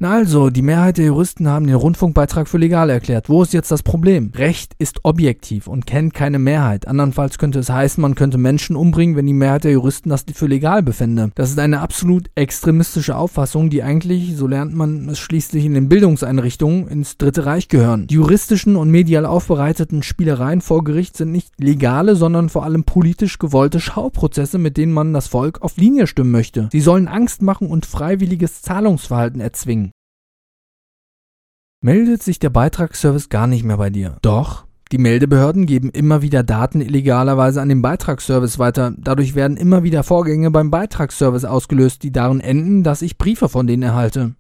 Na 0.04 0.16
also, 0.16 0.50
die 0.50 0.64
Mehrheit 0.64 0.98
der 0.98 1.06
Juristen 1.06 1.48
haben 1.48 1.66
den 1.66 1.78
Rundfunkbeitrag 1.78 2.50
für 2.50 2.58
legal 2.58 2.90
erklärt. 2.90 3.30
Wo 3.30 3.42
ist 3.42 3.54
jetzt 3.54 3.72
das 3.72 3.84
Problem? 3.84 4.34
Recht 4.36 4.74
ist 4.78 5.00
objektiv 5.04 5.66
und 5.66 5.86
kennt 5.86 6.14
keine 6.14 6.40
Mehrheit. 6.40 6.90
Andernfalls 6.90 7.38
könnte 7.38 7.60
es 7.60 7.70
heißen, 7.70 8.02
man 8.02 8.14
könnte 8.14 8.38
Menschen 8.38 8.76
umbringen, 8.76 9.16
wenn 9.16 9.28
die 9.28 9.32
Mehrheit 9.32 9.64
der 9.64 9.72
Juristen 9.72 10.10
das 10.10 10.26
für 10.34 10.48
legal 10.48 10.84
befände. 10.84 11.32
Das 11.36 11.52
ist 11.52 11.58
eine 11.58 11.80
absolut 11.80 12.30
extremistische 12.36 13.16
Auffassung, 13.16 13.70
die 13.70 13.82
eigentlich, 13.82 14.36
so 14.36 14.46
lernt 14.46 14.76
man 14.76 15.08
es 15.08 15.20
schließlich 15.20 15.64
in 15.64 15.74
den 15.74 15.88
Bildungseinrichtungen, 15.88 16.90
ins 16.90 17.18
Dritte 17.18 17.46
Reich 17.46 17.70
gehören. 17.70 18.08
Die 18.08 18.16
juristischen 18.16 18.76
und 18.76 18.92
medial 18.92 19.26
aufbereiteten 19.26 20.04
Spielereien 20.04 20.60
vor 20.60 20.84
Gericht 20.84 21.16
sind 21.16 21.32
nicht 21.32 21.54
legale, 21.62 22.18
sondern 22.18 22.50
vor 22.50 22.66
allem 22.66 22.84
politisch 22.84 23.40
gewollte 23.40 23.80
Schauprozesse, 23.80 24.58
mit 24.58 24.76
denen 24.76 24.92
man 24.92 25.14
das 25.14 25.30
Volk 25.30 25.62
auf 25.62 25.78
Linie 25.78 26.08
stimmen 26.08 26.32
möchte. 26.32 26.68
Sie 26.74 26.82
sollen 26.82 27.08
Angst 27.08 27.42
machen 27.42 27.68
und 27.68 27.86
freiwilliges 27.86 28.62
Zahlungsverhalten 28.62 29.40
erzwingen 29.40 29.93
meldet 31.84 32.24
sich 32.24 32.40
der 32.40 32.50
Beitragsservice 32.50 33.30
gar 33.30 33.46
nicht 33.46 33.64
mehr 33.64 33.78
bei 33.78 33.90
dir. 33.90 34.18
Doch, 34.22 34.66
Die 34.92 35.00
Meldebehörden 35.00 35.66
geben 35.66 35.90
immer 35.90 36.22
wieder 36.22 36.44
Daten 36.44 36.80
illegalerweise 36.80 37.60
an 37.62 37.70
den 37.70 37.82
Beitragsservice 37.82 38.60
weiter. 38.60 38.94
Dadurch 38.96 39.34
werden 39.34 39.58
immer 39.58 39.82
wieder 39.82 40.04
Vorgänge 40.04 40.52
beim 40.52 40.70
Beitragsservice 40.70 41.46
ausgelöst, 41.46 42.04
die 42.04 42.12
darin 42.12 42.40
enden, 42.40 42.84
dass 42.84 43.02
ich 43.02 43.18
Briefe 43.18 43.50
von 43.50 43.66
denen 43.66 43.82
erhalte. 43.82 44.36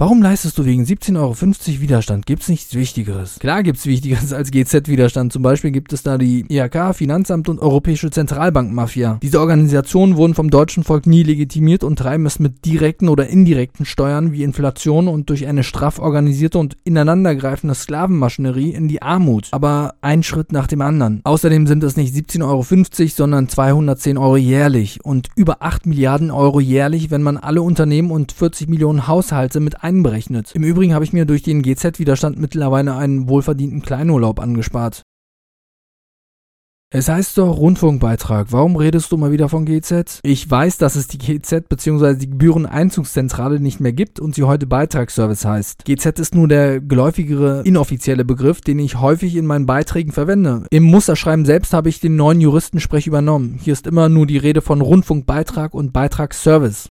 Warum 0.00 0.22
leistest 0.22 0.56
du 0.56 0.64
wegen 0.64 0.82
17,50 0.82 1.18
Euro 1.18 1.36
Widerstand? 1.82 2.24
Gibt's 2.24 2.48
nichts 2.48 2.74
Wichtigeres? 2.74 3.38
Klar 3.38 3.62
gibt's 3.62 3.84
Wichtigeres 3.84 4.32
als 4.32 4.50
GZ-Widerstand. 4.50 5.30
Zum 5.30 5.42
Beispiel 5.42 5.72
gibt 5.72 5.92
es 5.92 6.02
da 6.02 6.16
die 6.16 6.46
IHK, 6.48 6.94
Finanzamt 6.94 7.50
und 7.50 7.60
Europäische 7.60 8.10
Zentralbank-Mafia. 8.10 9.18
Diese 9.20 9.38
Organisationen 9.38 10.16
wurden 10.16 10.32
vom 10.32 10.48
deutschen 10.48 10.84
Volk 10.84 11.06
nie 11.06 11.22
legitimiert 11.22 11.84
und 11.84 11.98
treiben 11.98 12.24
es 12.24 12.38
mit 12.38 12.64
direkten 12.64 13.10
oder 13.10 13.26
indirekten 13.26 13.84
Steuern 13.84 14.32
wie 14.32 14.42
Inflation 14.42 15.06
und 15.06 15.28
durch 15.28 15.46
eine 15.46 15.64
straff 15.64 15.98
organisierte 15.98 16.56
und 16.56 16.78
ineinandergreifende 16.84 17.74
Sklavenmaschinerie 17.74 18.70
in 18.70 18.88
die 18.88 19.02
Armut. 19.02 19.48
Aber 19.50 19.96
ein 20.00 20.22
Schritt 20.22 20.50
nach 20.50 20.66
dem 20.66 20.80
anderen. 20.80 21.20
Außerdem 21.24 21.66
sind 21.66 21.84
es 21.84 21.98
nicht 21.98 22.14
17,50 22.14 22.46
Euro, 22.46 23.08
sondern 23.14 23.50
210 23.50 24.16
Euro 24.16 24.38
jährlich 24.38 25.04
und 25.04 25.28
über 25.36 25.60
8 25.60 25.84
Milliarden 25.84 26.30
Euro 26.30 26.58
jährlich, 26.58 27.10
wenn 27.10 27.20
man 27.20 27.36
alle 27.36 27.60
Unternehmen 27.60 28.10
und 28.10 28.32
40 28.32 28.66
Millionen 28.66 29.06
Haushalte 29.06 29.60
mit 29.60 29.84
einberechnet. 29.90 30.52
Im 30.54 30.62
Übrigen 30.62 30.94
habe 30.94 31.04
ich 31.04 31.12
mir 31.12 31.24
durch 31.24 31.42
den 31.42 31.62
GZ-Widerstand 31.62 32.38
mittlerweile 32.38 32.96
einen 32.96 33.28
wohlverdienten 33.28 33.82
Kleinurlaub 33.82 34.40
angespart. 34.40 35.02
Es 36.92 37.08
heißt 37.08 37.38
doch 37.38 37.56
Rundfunkbeitrag. 37.56 38.48
Warum 38.50 38.74
redest 38.74 39.12
du 39.12 39.16
mal 39.16 39.30
wieder 39.30 39.48
von 39.48 39.64
GZ? 39.64 40.18
Ich 40.24 40.50
weiß, 40.50 40.76
dass 40.78 40.96
es 40.96 41.06
die 41.06 41.18
GZ 41.18 41.68
bzw. 41.68 42.14
die 42.16 42.28
Gebühreneinzugszentrale 42.28 43.60
nicht 43.60 43.78
mehr 43.78 43.92
gibt 43.92 44.18
und 44.18 44.34
sie 44.34 44.42
heute 44.42 44.66
Beitragsservice 44.66 45.44
heißt. 45.44 45.84
GZ 45.84 46.18
ist 46.18 46.34
nur 46.34 46.48
der 46.48 46.80
geläufigere 46.80 47.62
inoffizielle 47.64 48.24
Begriff, 48.24 48.60
den 48.60 48.80
ich 48.80 49.00
häufig 49.00 49.36
in 49.36 49.46
meinen 49.46 49.66
Beiträgen 49.66 50.10
verwende. 50.10 50.64
Im 50.70 50.82
Musterschreiben 50.82 51.44
selbst 51.44 51.72
habe 51.74 51.88
ich 51.88 52.00
den 52.00 52.16
neuen 52.16 52.40
Juristensprech 52.40 53.06
übernommen. 53.06 53.60
Hier 53.62 53.72
ist 53.72 53.86
immer 53.86 54.08
nur 54.08 54.26
die 54.26 54.38
Rede 54.38 54.60
von 54.60 54.80
Rundfunkbeitrag 54.80 55.74
und 55.74 55.92
Beitragsservice. 55.92 56.88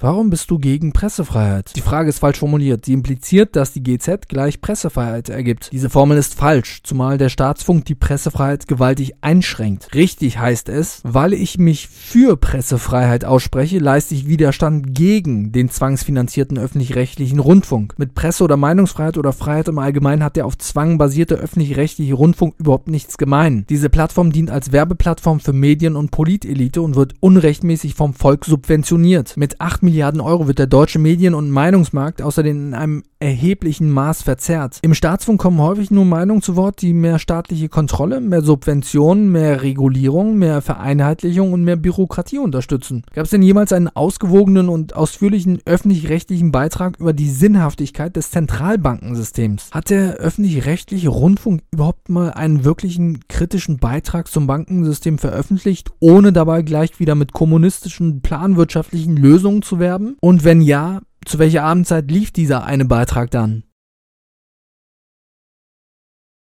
Warum 0.00 0.30
bist 0.30 0.48
du 0.52 0.60
gegen 0.60 0.92
Pressefreiheit? 0.92 1.72
Die 1.74 1.80
Frage 1.80 2.08
ist 2.08 2.20
falsch 2.20 2.38
formuliert. 2.38 2.84
Sie 2.84 2.92
impliziert, 2.92 3.56
dass 3.56 3.72
die 3.72 3.82
GZ 3.82 4.28
gleich 4.28 4.60
Pressefreiheit 4.60 5.28
ergibt. 5.28 5.70
Diese 5.72 5.90
Formel 5.90 6.16
ist 6.16 6.36
falsch, 6.36 6.82
zumal 6.84 7.18
der 7.18 7.30
Staatsfunk 7.30 7.84
die 7.84 7.96
Pressefreiheit 7.96 8.68
gewaltig 8.68 9.14
einschränkt. 9.22 9.92
Richtig 9.94 10.38
heißt 10.38 10.68
es, 10.68 11.00
weil 11.02 11.32
ich 11.32 11.58
mich 11.58 11.88
für 11.88 12.36
Pressefreiheit 12.36 13.24
ausspreche, 13.24 13.80
leiste 13.80 14.14
ich 14.14 14.28
Widerstand 14.28 14.94
gegen 14.94 15.50
den 15.50 15.68
zwangsfinanzierten 15.68 16.58
öffentlich-rechtlichen 16.58 17.40
Rundfunk. 17.40 17.94
Mit 17.98 18.14
Presse- 18.14 18.44
oder 18.44 18.56
Meinungsfreiheit 18.56 19.18
oder 19.18 19.32
Freiheit 19.32 19.66
im 19.66 19.80
Allgemeinen 19.80 20.22
hat 20.22 20.36
der 20.36 20.46
auf 20.46 20.56
Zwang 20.58 20.98
basierte 20.98 21.34
öffentlich-rechtliche 21.34 22.14
Rundfunk 22.14 22.54
überhaupt 22.58 22.86
nichts 22.86 23.18
gemein. 23.18 23.64
Diese 23.68 23.90
Plattform 23.90 24.30
dient 24.30 24.52
als 24.52 24.70
Werbeplattform 24.70 25.40
für 25.40 25.52
Medien- 25.52 25.96
und 25.96 26.12
Politelite 26.12 26.82
und 26.82 26.94
wird 26.94 27.14
unrechtmäßig 27.18 27.94
vom 27.94 28.14
Volk 28.14 28.44
subventioniert. 28.44 29.36
Mit 29.36 29.60
8 29.60 29.87
Milliarden 29.88 30.20
Euro 30.20 30.46
wird 30.46 30.58
der 30.58 30.66
deutsche 30.66 30.98
Medien- 30.98 31.32
und 31.32 31.48
Meinungsmarkt 31.48 32.20
außerdem 32.20 32.68
in 32.68 32.74
einem 32.74 33.02
erheblichen 33.20 33.90
Maß 33.90 34.22
verzerrt. 34.22 34.80
Im 34.82 34.92
Staatsfunk 34.92 35.40
kommen 35.40 35.58
häufig 35.60 35.90
nur 35.90 36.04
Meinungen 36.04 36.42
zu 36.42 36.56
Wort, 36.56 36.82
die 36.82 36.92
mehr 36.92 37.18
staatliche 37.18 37.70
Kontrolle, 37.70 38.20
mehr 38.20 38.42
Subventionen, 38.42 39.32
mehr 39.32 39.62
Regulierung, 39.62 40.36
mehr 40.36 40.60
Vereinheitlichung 40.60 41.54
und 41.54 41.64
mehr 41.64 41.76
Bürokratie 41.76 42.38
unterstützen. 42.38 43.02
Gab 43.14 43.24
es 43.24 43.30
denn 43.30 43.40
jemals 43.40 43.72
einen 43.72 43.88
ausgewogenen 43.88 44.68
und 44.68 44.94
ausführlichen 44.94 45.60
öffentlich-rechtlichen 45.64 46.52
Beitrag 46.52 47.00
über 47.00 47.14
die 47.14 47.30
Sinnhaftigkeit 47.30 48.14
des 48.14 48.30
Zentralbankensystems? 48.30 49.70
Hat 49.72 49.88
der 49.88 50.16
öffentlich-rechtliche 50.16 51.08
Rundfunk 51.08 51.62
überhaupt 51.72 52.10
mal 52.10 52.32
einen 52.32 52.64
wirklichen 52.64 53.20
kritischen 53.28 53.78
Beitrag 53.78 54.28
zum 54.28 54.46
Bankensystem 54.46 55.16
veröffentlicht, 55.16 55.88
ohne 55.98 56.34
dabei 56.34 56.60
gleich 56.60 57.00
wieder 57.00 57.14
mit 57.14 57.32
kommunistischen 57.32 58.20
planwirtschaftlichen 58.20 59.16
Lösungen 59.16 59.62
zu 59.62 59.77
werben? 59.78 60.16
Und 60.20 60.44
wenn 60.44 60.60
ja, 60.60 61.00
zu 61.24 61.38
welcher 61.38 61.64
Abendzeit 61.64 62.10
lief 62.10 62.30
dieser 62.30 62.64
eine 62.64 62.84
Beitrag 62.84 63.30
dann? 63.30 63.64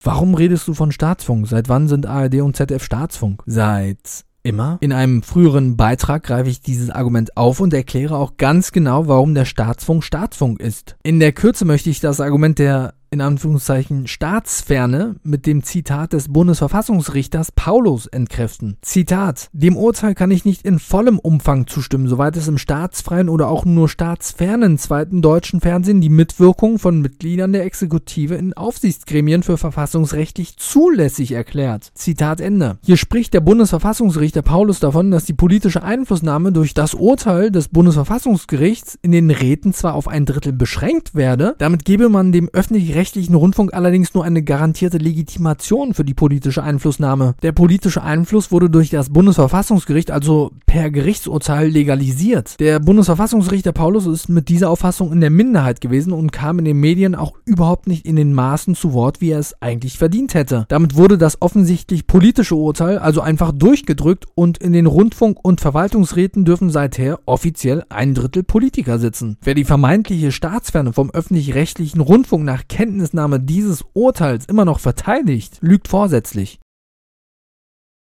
Warum 0.03 0.33
redest 0.33 0.67
du 0.67 0.73
von 0.73 0.91
Staatsfunk? 0.91 1.47
Seit 1.47 1.69
wann 1.69 1.87
sind 1.87 2.07
ARD 2.07 2.41
und 2.41 2.55
ZDF 2.55 2.83
Staatsfunk? 2.83 3.43
Seit 3.45 4.25
immer. 4.43 4.77
In 4.81 4.93
einem 4.93 5.21
früheren 5.21 5.77
Beitrag 5.77 6.23
greife 6.23 6.49
ich 6.49 6.61
dieses 6.61 6.89
Argument 6.89 7.37
auf 7.37 7.59
und 7.59 7.73
erkläre 7.73 8.15
auch 8.15 8.37
ganz 8.37 8.71
genau, 8.71 9.07
warum 9.07 9.35
der 9.35 9.45
Staatsfunk 9.45 10.03
Staatsfunk 10.03 10.59
ist. 10.59 10.95
In 11.03 11.19
der 11.19 11.33
Kürze 11.33 11.65
möchte 11.65 11.91
ich 11.91 11.99
das 11.99 12.19
Argument 12.19 12.57
der 12.57 12.95
in 13.13 13.19
Anführungszeichen 13.19 14.07
Staatsferne 14.07 15.17
mit 15.23 15.45
dem 15.45 15.63
Zitat 15.63 16.13
des 16.13 16.29
Bundesverfassungsrichters 16.29 17.51
Paulus 17.51 18.07
entkräften. 18.07 18.77
Zitat: 18.81 19.49
Dem 19.51 19.75
Urteil 19.75 20.15
kann 20.15 20.31
ich 20.31 20.45
nicht 20.45 20.65
in 20.65 20.79
vollem 20.79 21.19
Umfang 21.19 21.67
zustimmen, 21.67 22.07
soweit 22.07 22.37
es 22.37 22.47
im 22.47 22.57
staatsfreien 22.57 23.27
oder 23.27 23.49
auch 23.49 23.65
nur 23.65 23.89
staatsfernen 23.89 24.77
zweiten 24.77 25.21
deutschen 25.21 25.59
Fernsehen 25.59 25.99
die 25.99 26.07
Mitwirkung 26.07 26.79
von 26.79 27.01
Mitgliedern 27.01 27.51
der 27.51 27.65
Exekutive 27.65 28.35
in 28.35 28.53
Aufsichtsgremien 28.53 29.43
für 29.43 29.57
verfassungsrechtlich 29.57 30.55
zulässig 30.55 31.33
erklärt. 31.33 31.91
Zitat 31.93 32.39
Ende. 32.39 32.77
Hier 32.81 32.95
spricht 32.95 33.33
der 33.33 33.41
Bundesverfassungsrichter 33.41 34.41
Paulus 34.41 34.79
davon, 34.79 35.11
dass 35.11 35.25
die 35.25 35.33
politische 35.33 35.83
Einflussnahme 35.83 36.53
durch 36.53 36.73
das 36.73 36.93
Urteil 36.93 37.51
des 37.51 37.67
Bundesverfassungsgerichts 37.67 38.97
in 39.01 39.11
den 39.11 39.31
Räten 39.31 39.73
zwar 39.73 39.95
auf 39.95 40.07
ein 40.07 40.25
Drittel 40.25 40.53
beschränkt 40.53 41.13
werde, 41.13 41.55
damit 41.57 41.83
gebe 41.83 42.07
man 42.07 42.31
dem 42.31 42.47
öffentlich 42.53 43.00
öffentlich-rechtlichen 43.01 43.35
Rundfunk 43.35 43.73
allerdings 43.73 44.13
nur 44.13 44.23
eine 44.23 44.43
garantierte 44.43 44.99
Legitimation 44.99 45.95
für 45.95 46.05
die 46.05 46.13
politische 46.13 46.61
Einflussnahme. 46.61 47.33
Der 47.41 47.51
politische 47.51 48.03
Einfluss 48.03 48.51
wurde 48.51 48.69
durch 48.69 48.91
das 48.91 49.09
Bundesverfassungsgericht 49.09 50.11
also 50.11 50.51
per 50.67 50.91
Gerichtsurteil 50.91 51.67
legalisiert. 51.67 52.59
Der 52.59 52.79
Bundesverfassungsrichter 52.79 53.71
Paulus 53.71 54.05
ist 54.05 54.29
mit 54.29 54.49
dieser 54.49 54.69
Auffassung 54.69 55.11
in 55.11 55.19
der 55.19 55.31
Minderheit 55.31 55.81
gewesen 55.81 56.13
und 56.13 56.31
kam 56.31 56.59
in 56.59 56.65
den 56.65 56.77
Medien 56.79 57.15
auch 57.15 57.33
überhaupt 57.45 57.87
nicht 57.87 58.05
in 58.05 58.15
den 58.15 58.33
Maßen 58.33 58.75
zu 58.75 58.93
Wort, 58.93 59.19
wie 59.19 59.31
er 59.31 59.39
es 59.39 59.59
eigentlich 59.61 59.97
verdient 59.97 60.35
hätte. 60.35 60.65
Damit 60.69 60.95
wurde 60.95 61.17
das 61.17 61.41
offensichtlich 61.41 62.05
politische 62.05 62.55
Urteil 62.55 62.99
also 62.99 63.21
einfach 63.21 63.51
durchgedrückt 63.51 64.25
und 64.35 64.59
in 64.59 64.73
den 64.73 64.85
Rundfunk- 64.85 65.39
und 65.41 65.59
Verwaltungsräten 65.59 66.45
dürfen 66.45 66.69
seither 66.69 67.19
offiziell 67.25 67.83
ein 67.89 68.13
Drittel 68.13 68.43
Politiker 68.43 68.99
sitzen. 68.99 69.37
Wer 69.41 69.55
die 69.55 69.65
vermeintliche 69.65 70.31
Staatsferne 70.31 70.93
vom 70.93 71.09
öffentlich-rechtlichen 71.09 72.01
Rundfunk 72.01 72.45
nach 72.45 72.67
Kenntnis 72.67 72.90
Kenntnisnahme 72.91 73.39
dieses 73.39 73.85
Urteils 73.93 74.45
immer 74.47 74.65
noch 74.65 74.81
verteidigt, 74.81 75.59
lügt 75.61 75.87
vorsätzlich. 75.87 76.59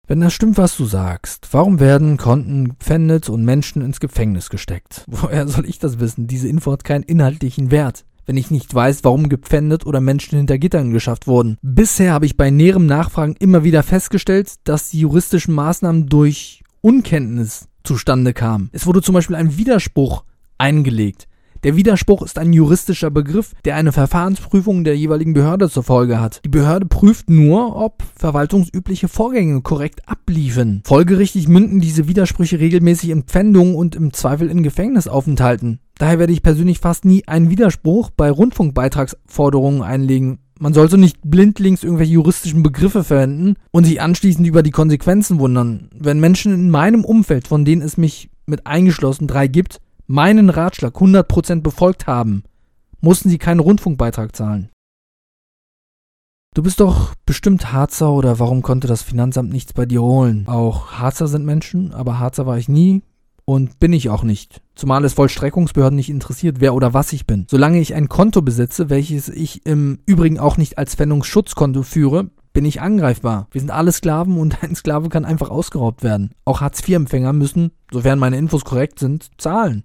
Wenn 0.08 0.22
das 0.22 0.34
stimmt, 0.34 0.58
was 0.58 0.78
du 0.78 0.86
sagst, 0.86 1.50
warum 1.52 1.82
werden 1.82 2.16
Konten 2.16 2.70
gepfändet 2.70 3.28
und 3.28 3.44
Menschen 3.44 3.82
ins 3.82 4.00
Gefängnis 4.00 4.50
gesteckt? 4.50 5.04
Woher 5.08 5.46
soll 5.50 5.66
ich 5.66 5.78
das 5.78 6.00
wissen? 6.00 6.28
Diese 6.28 6.48
Info 6.48 6.72
hat 6.72 6.86
keinen 6.86 7.04
inhaltlichen 7.04 7.70
Wert, 7.70 8.06
wenn 8.26 8.38
ich 8.38 8.50
nicht 8.50 8.74
weiß, 8.74 9.04
warum 9.04 9.28
gepfändet 9.28 9.86
oder 9.86 10.00
Menschen 10.00 10.38
hinter 10.38 10.58
Gittern 10.58 10.94
geschafft 10.94 11.28
wurden. 11.28 11.58
Bisher 11.62 12.14
habe 12.14 12.26
ich 12.26 12.38
bei 12.38 12.50
näherem 12.50 12.86
Nachfragen 12.86 13.36
immer 13.40 13.66
wieder 13.66 13.84
festgestellt, 13.84 14.54
dass 14.64 14.92
die 14.92 15.02
juristischen 15.02 15.54
Maßnahmen 15.54 16.08
durch 16.08 16.64
Unkenntnis 16.80 17.68
zustande 17.84 18.34
kamen. 18.34 18.70
Es 18.72 18.86
wurde 18.86 19.02
zum 19.02 19.16
Beispiel 19.16 19.36
ein 19.36 19.58
Widerspruch 19.58 20.24
eingelegt. 20.58 21.28
Der 21.64 21.76
Widerspruch 21.76 22.24
ist 22.24 22.40
ein 22.40 22.54
juristischer 22.54 23.12
Begriff, 23.12 23.54
der 23.66 23.76
eine 23.76 23.92
Verfahrensprüfung 23.92 24.84
der 24.84 24.98
jeweiligen 24.98 25.34
Behörde 25.34 25.70
zur 25.70 25.84
Folge 25.84 26.20
hat. 26.20 26.42
Die 26.44 26.50
Behörde 26.50 26.88
prüft 26.88 27.30
nur, 27.30 27.76
ob 27.76 28.02
verwaltungsübliche 28.16 29.08
Vorgänge 29.08 29.62
korrekt 29.62 30.10
abliefen. 30.10 30.82
Folgerichtig 30.86 31.48
münden 31.48 31.80
diese 31.80 32.08
Widersprüche 32.08 32.60
regelmäßig 32.60 33.12
in 33.12 33.24
Pfändungen 33.24 33.76
und 33.76 33.96
im 33.96 34.12
Zweifel 34.12 34.50
in 34.50 34.64
Gefängnisaufenthalten. 34.64 35.80
Daher 36.00 36.18
werde 36.18 36.34
ich 36.34 36.42
persönlich 36.42 36.80
fast 36.80 37.06
nie 37.06 37.28
einen 37.28 37.52
Widerspruch 37.52 38.10
bei 38.10 38.32
Rundfunkbeitragsforderungen 38.32 39.84
einlegen. 39.84 40.40
Man 40.60 40.74
sollte 40.74 40.98
nicht 40.98 41.20
blindlings 41.24 41.84
irgendwelche 41.84 42.14
juristischen 42.14 42.64
Begriffe 42.64 43.04
verwenden 43.04 43.54
und 43.70 43.84
sich 43.84 44.02
anschließend 44.02 44.48
über 44.48 44.64
die 44.64 44.72
Konsequenzen 44.72 45.38
wundern. 45.38 45.90
Wenn 45.96 46.20
Menschen 46.20 46.56
in 46.56 46.72
meinem 46.72 47.06
Umfeld, 47.06 47.48
von 47.48 47.66
denen 47.66 47.84
es 47.84 47.98
mich 47.98 48.32
mit 48.48 48.66
eingeschlossen 48.66 49.28
drei 49.28 49.48
gibt, 49.48 49.80
meinen 50.12 50.50
Ratschlag 50.50 50.96
100% 50.96 51.62
befolgt 51.62 52.08
haben, 52.08 52.44
mussten 53.00 53.30
sie 53.30 53.38
keinen 53.38 53.60
Rundfunkbeitrag 53.60 54.36
zahlen. 54.36 54.70
Du 56.54 56.64
bist 56.64 56.82
doch 56.82 57.16
bestimmt 57.26 57.72
Harzer 57.72 58.12
oder 58.12 58.38
warum 58.38 58.62
konnte 58.62 58.88
das 58.88 59.02
Finanzamt 59.02 59.54
nichts 59.54 59.72
bei 59.72 59.86
dir 59.86 60.02
holen? 60.02 60.48
Auch 60.48 60.92
Harzer 60.92 61.28
sind 61.28 61.46
Menschen, 61.46 61.94
aber 61.94 62.20
Harzer 62.20 62.46
war 62.46 62.58
ich 62.58 62.68
nie 62.68 63.04
und 63.46 63.80
bin 63.80 63.94
ich 63.94 64.10
auch 64.10 64.24
nicht. 64.24 64.62
Zumal 64.76 65.06
es 65.06 65.14
Vollstreckungsbehörden 65.14 65.96
nicht 65.96 66.10
interessiert, 66.10 66.58
wer 66.60 66.74
oder 66.74 66.94
was 66.94 67.14
ich 67.14 67.26
bin. 67.26 67.46
Solange 67.50 67.80
ich 67.80 67.96
ein 67.96 68.10
Konto 68.10 68.42
besitze, 68.42 68.90
welches 68.90 69.30
ich 69.30 69.66
im 69.66 70.00
Übrigen 70.06 70.40
auch 70.40 70.58
nicht 70.58 70.78
als 70.78 70.96
Pfändungsschutzkonto 70.96 71.84
führe, 71.84 72.30
bin 72.52 72.66
ich 72.66 72.82
angreifbar. 72.82 73.48
Wir 73.52 73.62
sind 73.62 73.72
alle 73.72 73.94
Sklaven 73.94 74.38
und 74.38 74.62
ein 74.64 74.76
Sklave 74.76 75.08
kann 75.08 75.24
einfach 75.24 75.50
ausgeraubt 75.50 76.04
werden. 76.04 76.32
Auch 76.44 76.60
Hartz-IV-Empfänger 76.60 77.32
müssen, 77.32 77.72
sofern 77.92 78.20
meine 78.20 78.38
Infos 78.38 78.66
korrekt 78.66 79.00
sind, 79.00 79.30
zahlen. 79.38 79.84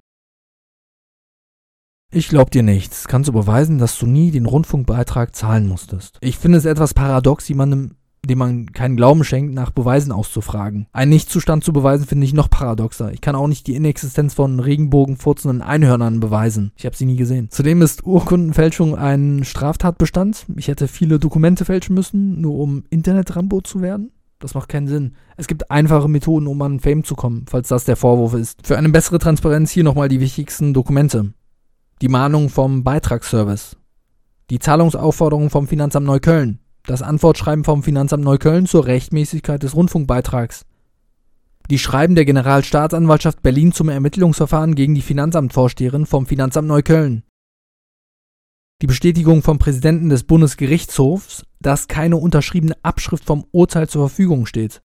Ich 2.16 2.28
glaub 2.28 2.50
dir 2.50 2.62
nichts. 2.62 3.08
Kannst 3.08 3.28
du 3.28 3.32
beweisen, 3.34 3.76
dass 3.76 3.98
du 3.98 4.06
nie 4.06 4.30
den 4.30 4.46
Rundfunkbeitrag 4.46 5.36
zahlen 5.36 5.68
musstest? 5.68 6.16
Ich 6.22 6.38
finde 6.38 6.56
es 6.56 6.64
etwas 6.64 6.94
paradox, 6.94 7.46
jemandem 7.46 7.96
dem 8.24 8.38
man 8.38 8.72
keinen 8.72 8.96
Glauben 8.96 9.22
schenkt, 9.22 9.52
nach 9.54 9.70
Beweisen 9.70 10.12
auszufragen. 10.12 10.86
Einen 10.92 11.10
Nichtzustand 11.10 11.62
zu 11.62 11.74
beweisen, 11.74 12.06
finde 12.06 12.24
ich 12.24 12.32
noch 12.32 12.48
paradoxer. 12.48 13.12
Ich 13.12 13.20
kann 13.20 13.36
auch 13.36 13.48
nicht 13.48 13.66
die 13.66 13.76
Inexistenz 13.76 14.32
von 14.32 14.60
Regenbogenfurzenden 14.60 15.60
Einhörnern 15.60 16.18
beweisen. 16.18 16.72
Ich 16.74 16.86
habe 16.86 16.96
sie 16.96 17.04
nie 17.04 17.16
gesehen. 17.16 17.50
Zudem 17.50 17.82
ist 17.82 18.06
Urkundenfälschung 18.06 18.96
ein 18.96 19.44
Straftatbestand. 19.44 20.46
Ich 20.56 20.68
hätte 20.68 20.88
viele 20.88 21.18
Dokumente 21.18 21.66
fälschen 21.66 21.94
müssen, 21.94 22.40
nur 22.40 22.58
um 22.58 22.84
Internet-Rambo 22.88 23.60
zu 23.60 23.82
werden. 23.82 24.10
Das 24.38 24.54
macht 24.54 24.70
keinen 24.70 24.88
Sinn. 24.88 25.12
Es 25.36 25.46
gibt 25.46 25.70
einfache 25.70 26.08
Methoden, 26.08 26.46
um 26.46 26.60
an 26.62 26.80
Fame 26.80 27.04
zu 27.04 27.14
kommen, 27.14 27.44
falls 27.46 27.68
das 27.68 27.84
der 27.84 27.96
Vorwurf 27.96 28.32
ist. 28.32 28.66
Für 28.66 28.78
eine 28.78 28.88
bessere 28.88 29.18
Transparenz 29.18 29.70
hier 29.70 29.84
nochmal 29.84 30.08
die 30.08 30.20
wichtigsten 30.20 30.72
Dokumente. 30.72 31.34
Die 32.02 32.08
Mahnung 32.08 32.50
vom 32.50 32.84
Beitragsservice. 32.84 33.76
Die 34.50 34.58
Zahlungsaufforderung 34.58 35.48
vom 35.48 35.66
Finanzamt 35.66 36.06
Neukölln. 36.06 36.58
Das 36.84 37.00
Antwortschreiben 37.00 37.64
vom 37.64 37.82
Finanzamt 37.82 38.22
Neukölln 38.22 38.66
zur 38.66 38.84
Rechtmäßigkeit 38.84 39.62
des 39.62 39.74
Rundfunkbeitrags, 39.74 40.66
die 41.70 41.78
Schreiben 41.78 42.14
der 42.14 42.24
Generalstaatsanwaltschaft 42.24 43.42
Berlin 43.42 43.72
zum 43.72 43.88
Ermittlungsverfahren 43.88 44.74
gegen 44.74 44.94
die 44.94 45.00
Finanzamtvorsteherin 45.00 46.06
vom 46.06 46.26
Finanzamt 46.26 46.68
Neukölln, 46.68 47.24
die 48.82 48.86
Bestätigung 48.86 49.42
vom 49.42 49.58
Präsidenten 49.58 50.10
des 50.10 50.24
Bundesgerichtshofs, 50.24 51.44
dass 51.60 51.88
keine 51.88 52.18
unterschriebene 52.18 52.76
Abschrift 52.82 53.24
vom 53.24 53.46
Urteil 53.50 53.88
zur 53.88 54.08
Verfügung 54.08 54.46
steht, 54.46 54.82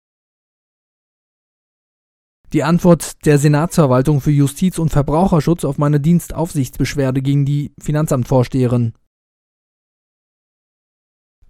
die 2.54 2.64
Antwort 2.64 3.26
der 3.26 3.38
Senatsverwaltung 3.38 4.23
für 4.23 4.30
Justiz 4.30 4.78
und 4.78 4.88
Verbraucherschutz 4.88 5.64
auf 5.64 5.76
meine 5.76 6.00
Dienstaufsichtsbeschwerde 6.00 7.20
gegen 7.20 7.44
die 7.44 7.73
Finanzamtvorsteherin 7.78 8.94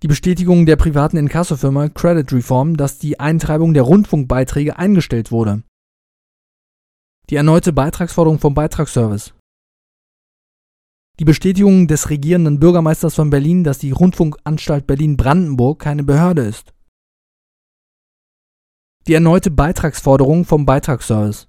die 0.05 0.09
Bestätigung 0.09 0.67
der 0.67 0.77
privaten 0.77 1.17
Inkassofirma 1.17 1.89
Credit 1.89 2.31
Reform, 2.31 2.77
dass 2.77 2.99
die 2.99 3.19
Eintreibung 3.21 3.73
der 3.73 3.85
Rundfunkbeiträge 3.85 4.79
eingestellt 4.79 5.31
wurde. 5.31 5.63
Die 7.31 7.37
erneute 7.37 7.73
Beitragsforderung 7.73 8.39
vom 8.39 8.53
Beitragsservice. 8.53 9.33
Die 11.19 11.25
Bestätigung 11.25 11.89
des 11.89 12.11
regierenden 12.11 12.61
Bürgermeisters 12.61 13.15
von 13.15 13.31
Berlin, 13.31 13.65
dass 13.65 13.79
die 13.79 13.93
Rundfunkanstalt 13.93 14.87
Berlin-Brandenburg 14.87 15.81
keine 15.81 16.05
Behörde 16.05 16.43
ist. 16.43 16.74
Die 19.07 19.13
erneute 19.13 19.51
Beitragsforderung 19.51 20.47
vom 20.47 20.65
Beitragsservice. 20.65 21.49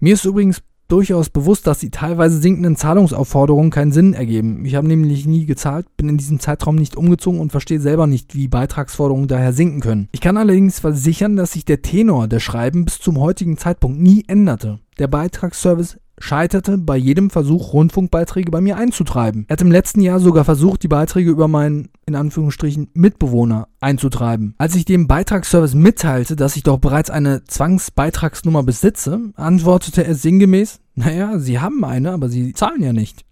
Mir 0.00 0.14
ist 0.14 0.24
übrigens 0.24 0.62
durchaus 0.86 1.30
bewusst, 1.30 1.66
dass 1.66 1.80
die 1.80 1.90
teilweise 1.90 2.38
sinkenden 2.38 2.76
Zahlungsaufforderungen 2.76 3.70
keinen 3.70 3.90
Sinn 3.90 4.14
ergeben. 4.14 4.64
Ich 4.64 4.76
habe 4.76 4.86
nämlich 4.86 5.26
nie 5.26 5.46
gezahlt, 5.46 5.86
bin 5.96 6.08
in 6.08 6.16
diesem 6.16 6.38
Zeitraum 6.38 6.76
nicht 6.76 6.94
umgezogen 6.94 7.40
und 7.40 7.50
verstehe 7.50 7.80
selber 7.80 8.06
nicht, 8.06 8.36
wie 8.36 8.46
Beitragsforderungen 8.46 9.26
daher 9.26 9.52
sinken 9.52 9.80
können. 9.80 10.08
Ich 10.12 10.20
kann 10.20 10.36
allerdings 10.36 10.78
versichern, 10.78 11.34
dass 11.34 11.54
sich 11.54 11.64
der 11.64 11.82
Tenor 11.82 12.28
der 12.28 12.38
Schreiben 12.38 12.84
bis 12.84 13.00
zum 13.00 13.18
heutigen 13.18 13.58
Zeitpunkt 13.58 13.98
nie 14.00 14.22
änderte. 14.28 14.78
Der 15.00 15.08
Beitragsservice 15.08 15.98
scheiterte 16.18 16.78
bei 16.78 16.96
jedem 16.96 17.30
Versuch, 17.30 17.72
Rundfunkbeiträge 17.72 18.50
bei 18.50 18.60
mir 18.60 18.76
einzutreiben. 18.76 19.44
Er 19.48 19.54
hat 19.54 19.60
im 19.60 19.70
letzten 19.70 20.00
Jahr 20.00 20.20
sogar 20.20 20.44
versucht, 20.44 20.82
die 20.82 20.88
Beiträge 20.88 21.30
über 21.30 21.48
meinen, 21.48 21.88
in 22.06 22.14
Anführungsstrichen, 22.14 22.88
Mitbewohner 22.94 23.68
einzutreiben. 23.80 24.54
Als 24.58 24.74
ich 24.74 24.84
dem 24.84 25.06
Beitragsservice 25.06 25.74
mitteilte, 25.74 26.36
dass 26.36 26.56
ich 26.56 26.62
doch 26.62 26.78
bereits 26.78 27.10
eine 27.10 27.44
Zwangsbeitragsnummer 27.44 28.62
besitze, 28.62 29.20
antwortete 29.34 30.04
er 30.04 30.14
sinngemäß, 30.14 30.80
naja, 30.94 31.38
Sie 31.38 31.60
haben 31.60 31.84
eine, 31.84 32.12
aber 32.12 32.28
Sie 32.28 32.52
zahlen 32.54 32.82
ja 32.82 32.92
nicht. 32.92 33.24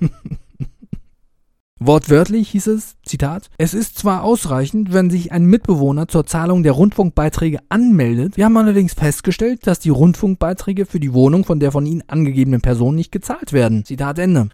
Wortwörtlich 1.82 2.50
hieß 2.50 2.66
es, 2.66 2.96
Zitat, 3.06 3.48
es 3.56 3.72
ist 3.72 3.96
zwar 3.96 4.22
ausreichend, 4.22 4.92
wenn 4.92 5.08
sich 5.08 5.32
ein 5.32 5.46
Mitbewohner 5.46 6.08
zur 6.08 6.26
Zahlung 6.26 6.62
der 6.62 6.72
Rundfunkbeiträge 6.72 7.60
anmeldet, 7.70 8.36
wir 8.36 8.44
haben 8.44 8.56
allerdings 8.58 8.92
festgestellt, 8.92 9.66
dass 9.66 9.78
die 9.78 9.88
Rundfunkbeiträge 9.88 10.84
für 10.84 11.00
die 11.00 11.14
Wohnung 11.14 11.42
von 11.46 11.58
der 11.58 11.72
von 11.72 11.86
Ihnen 11.86 12.02
angegebenen 12.06 12.60
Person 12.60 12.96
nicht 12.96 13.12
gezahlt 13.12 13.54
werden. 13.54 13.86
Zitat 13.86 14.18
Ende. 14.18 14.50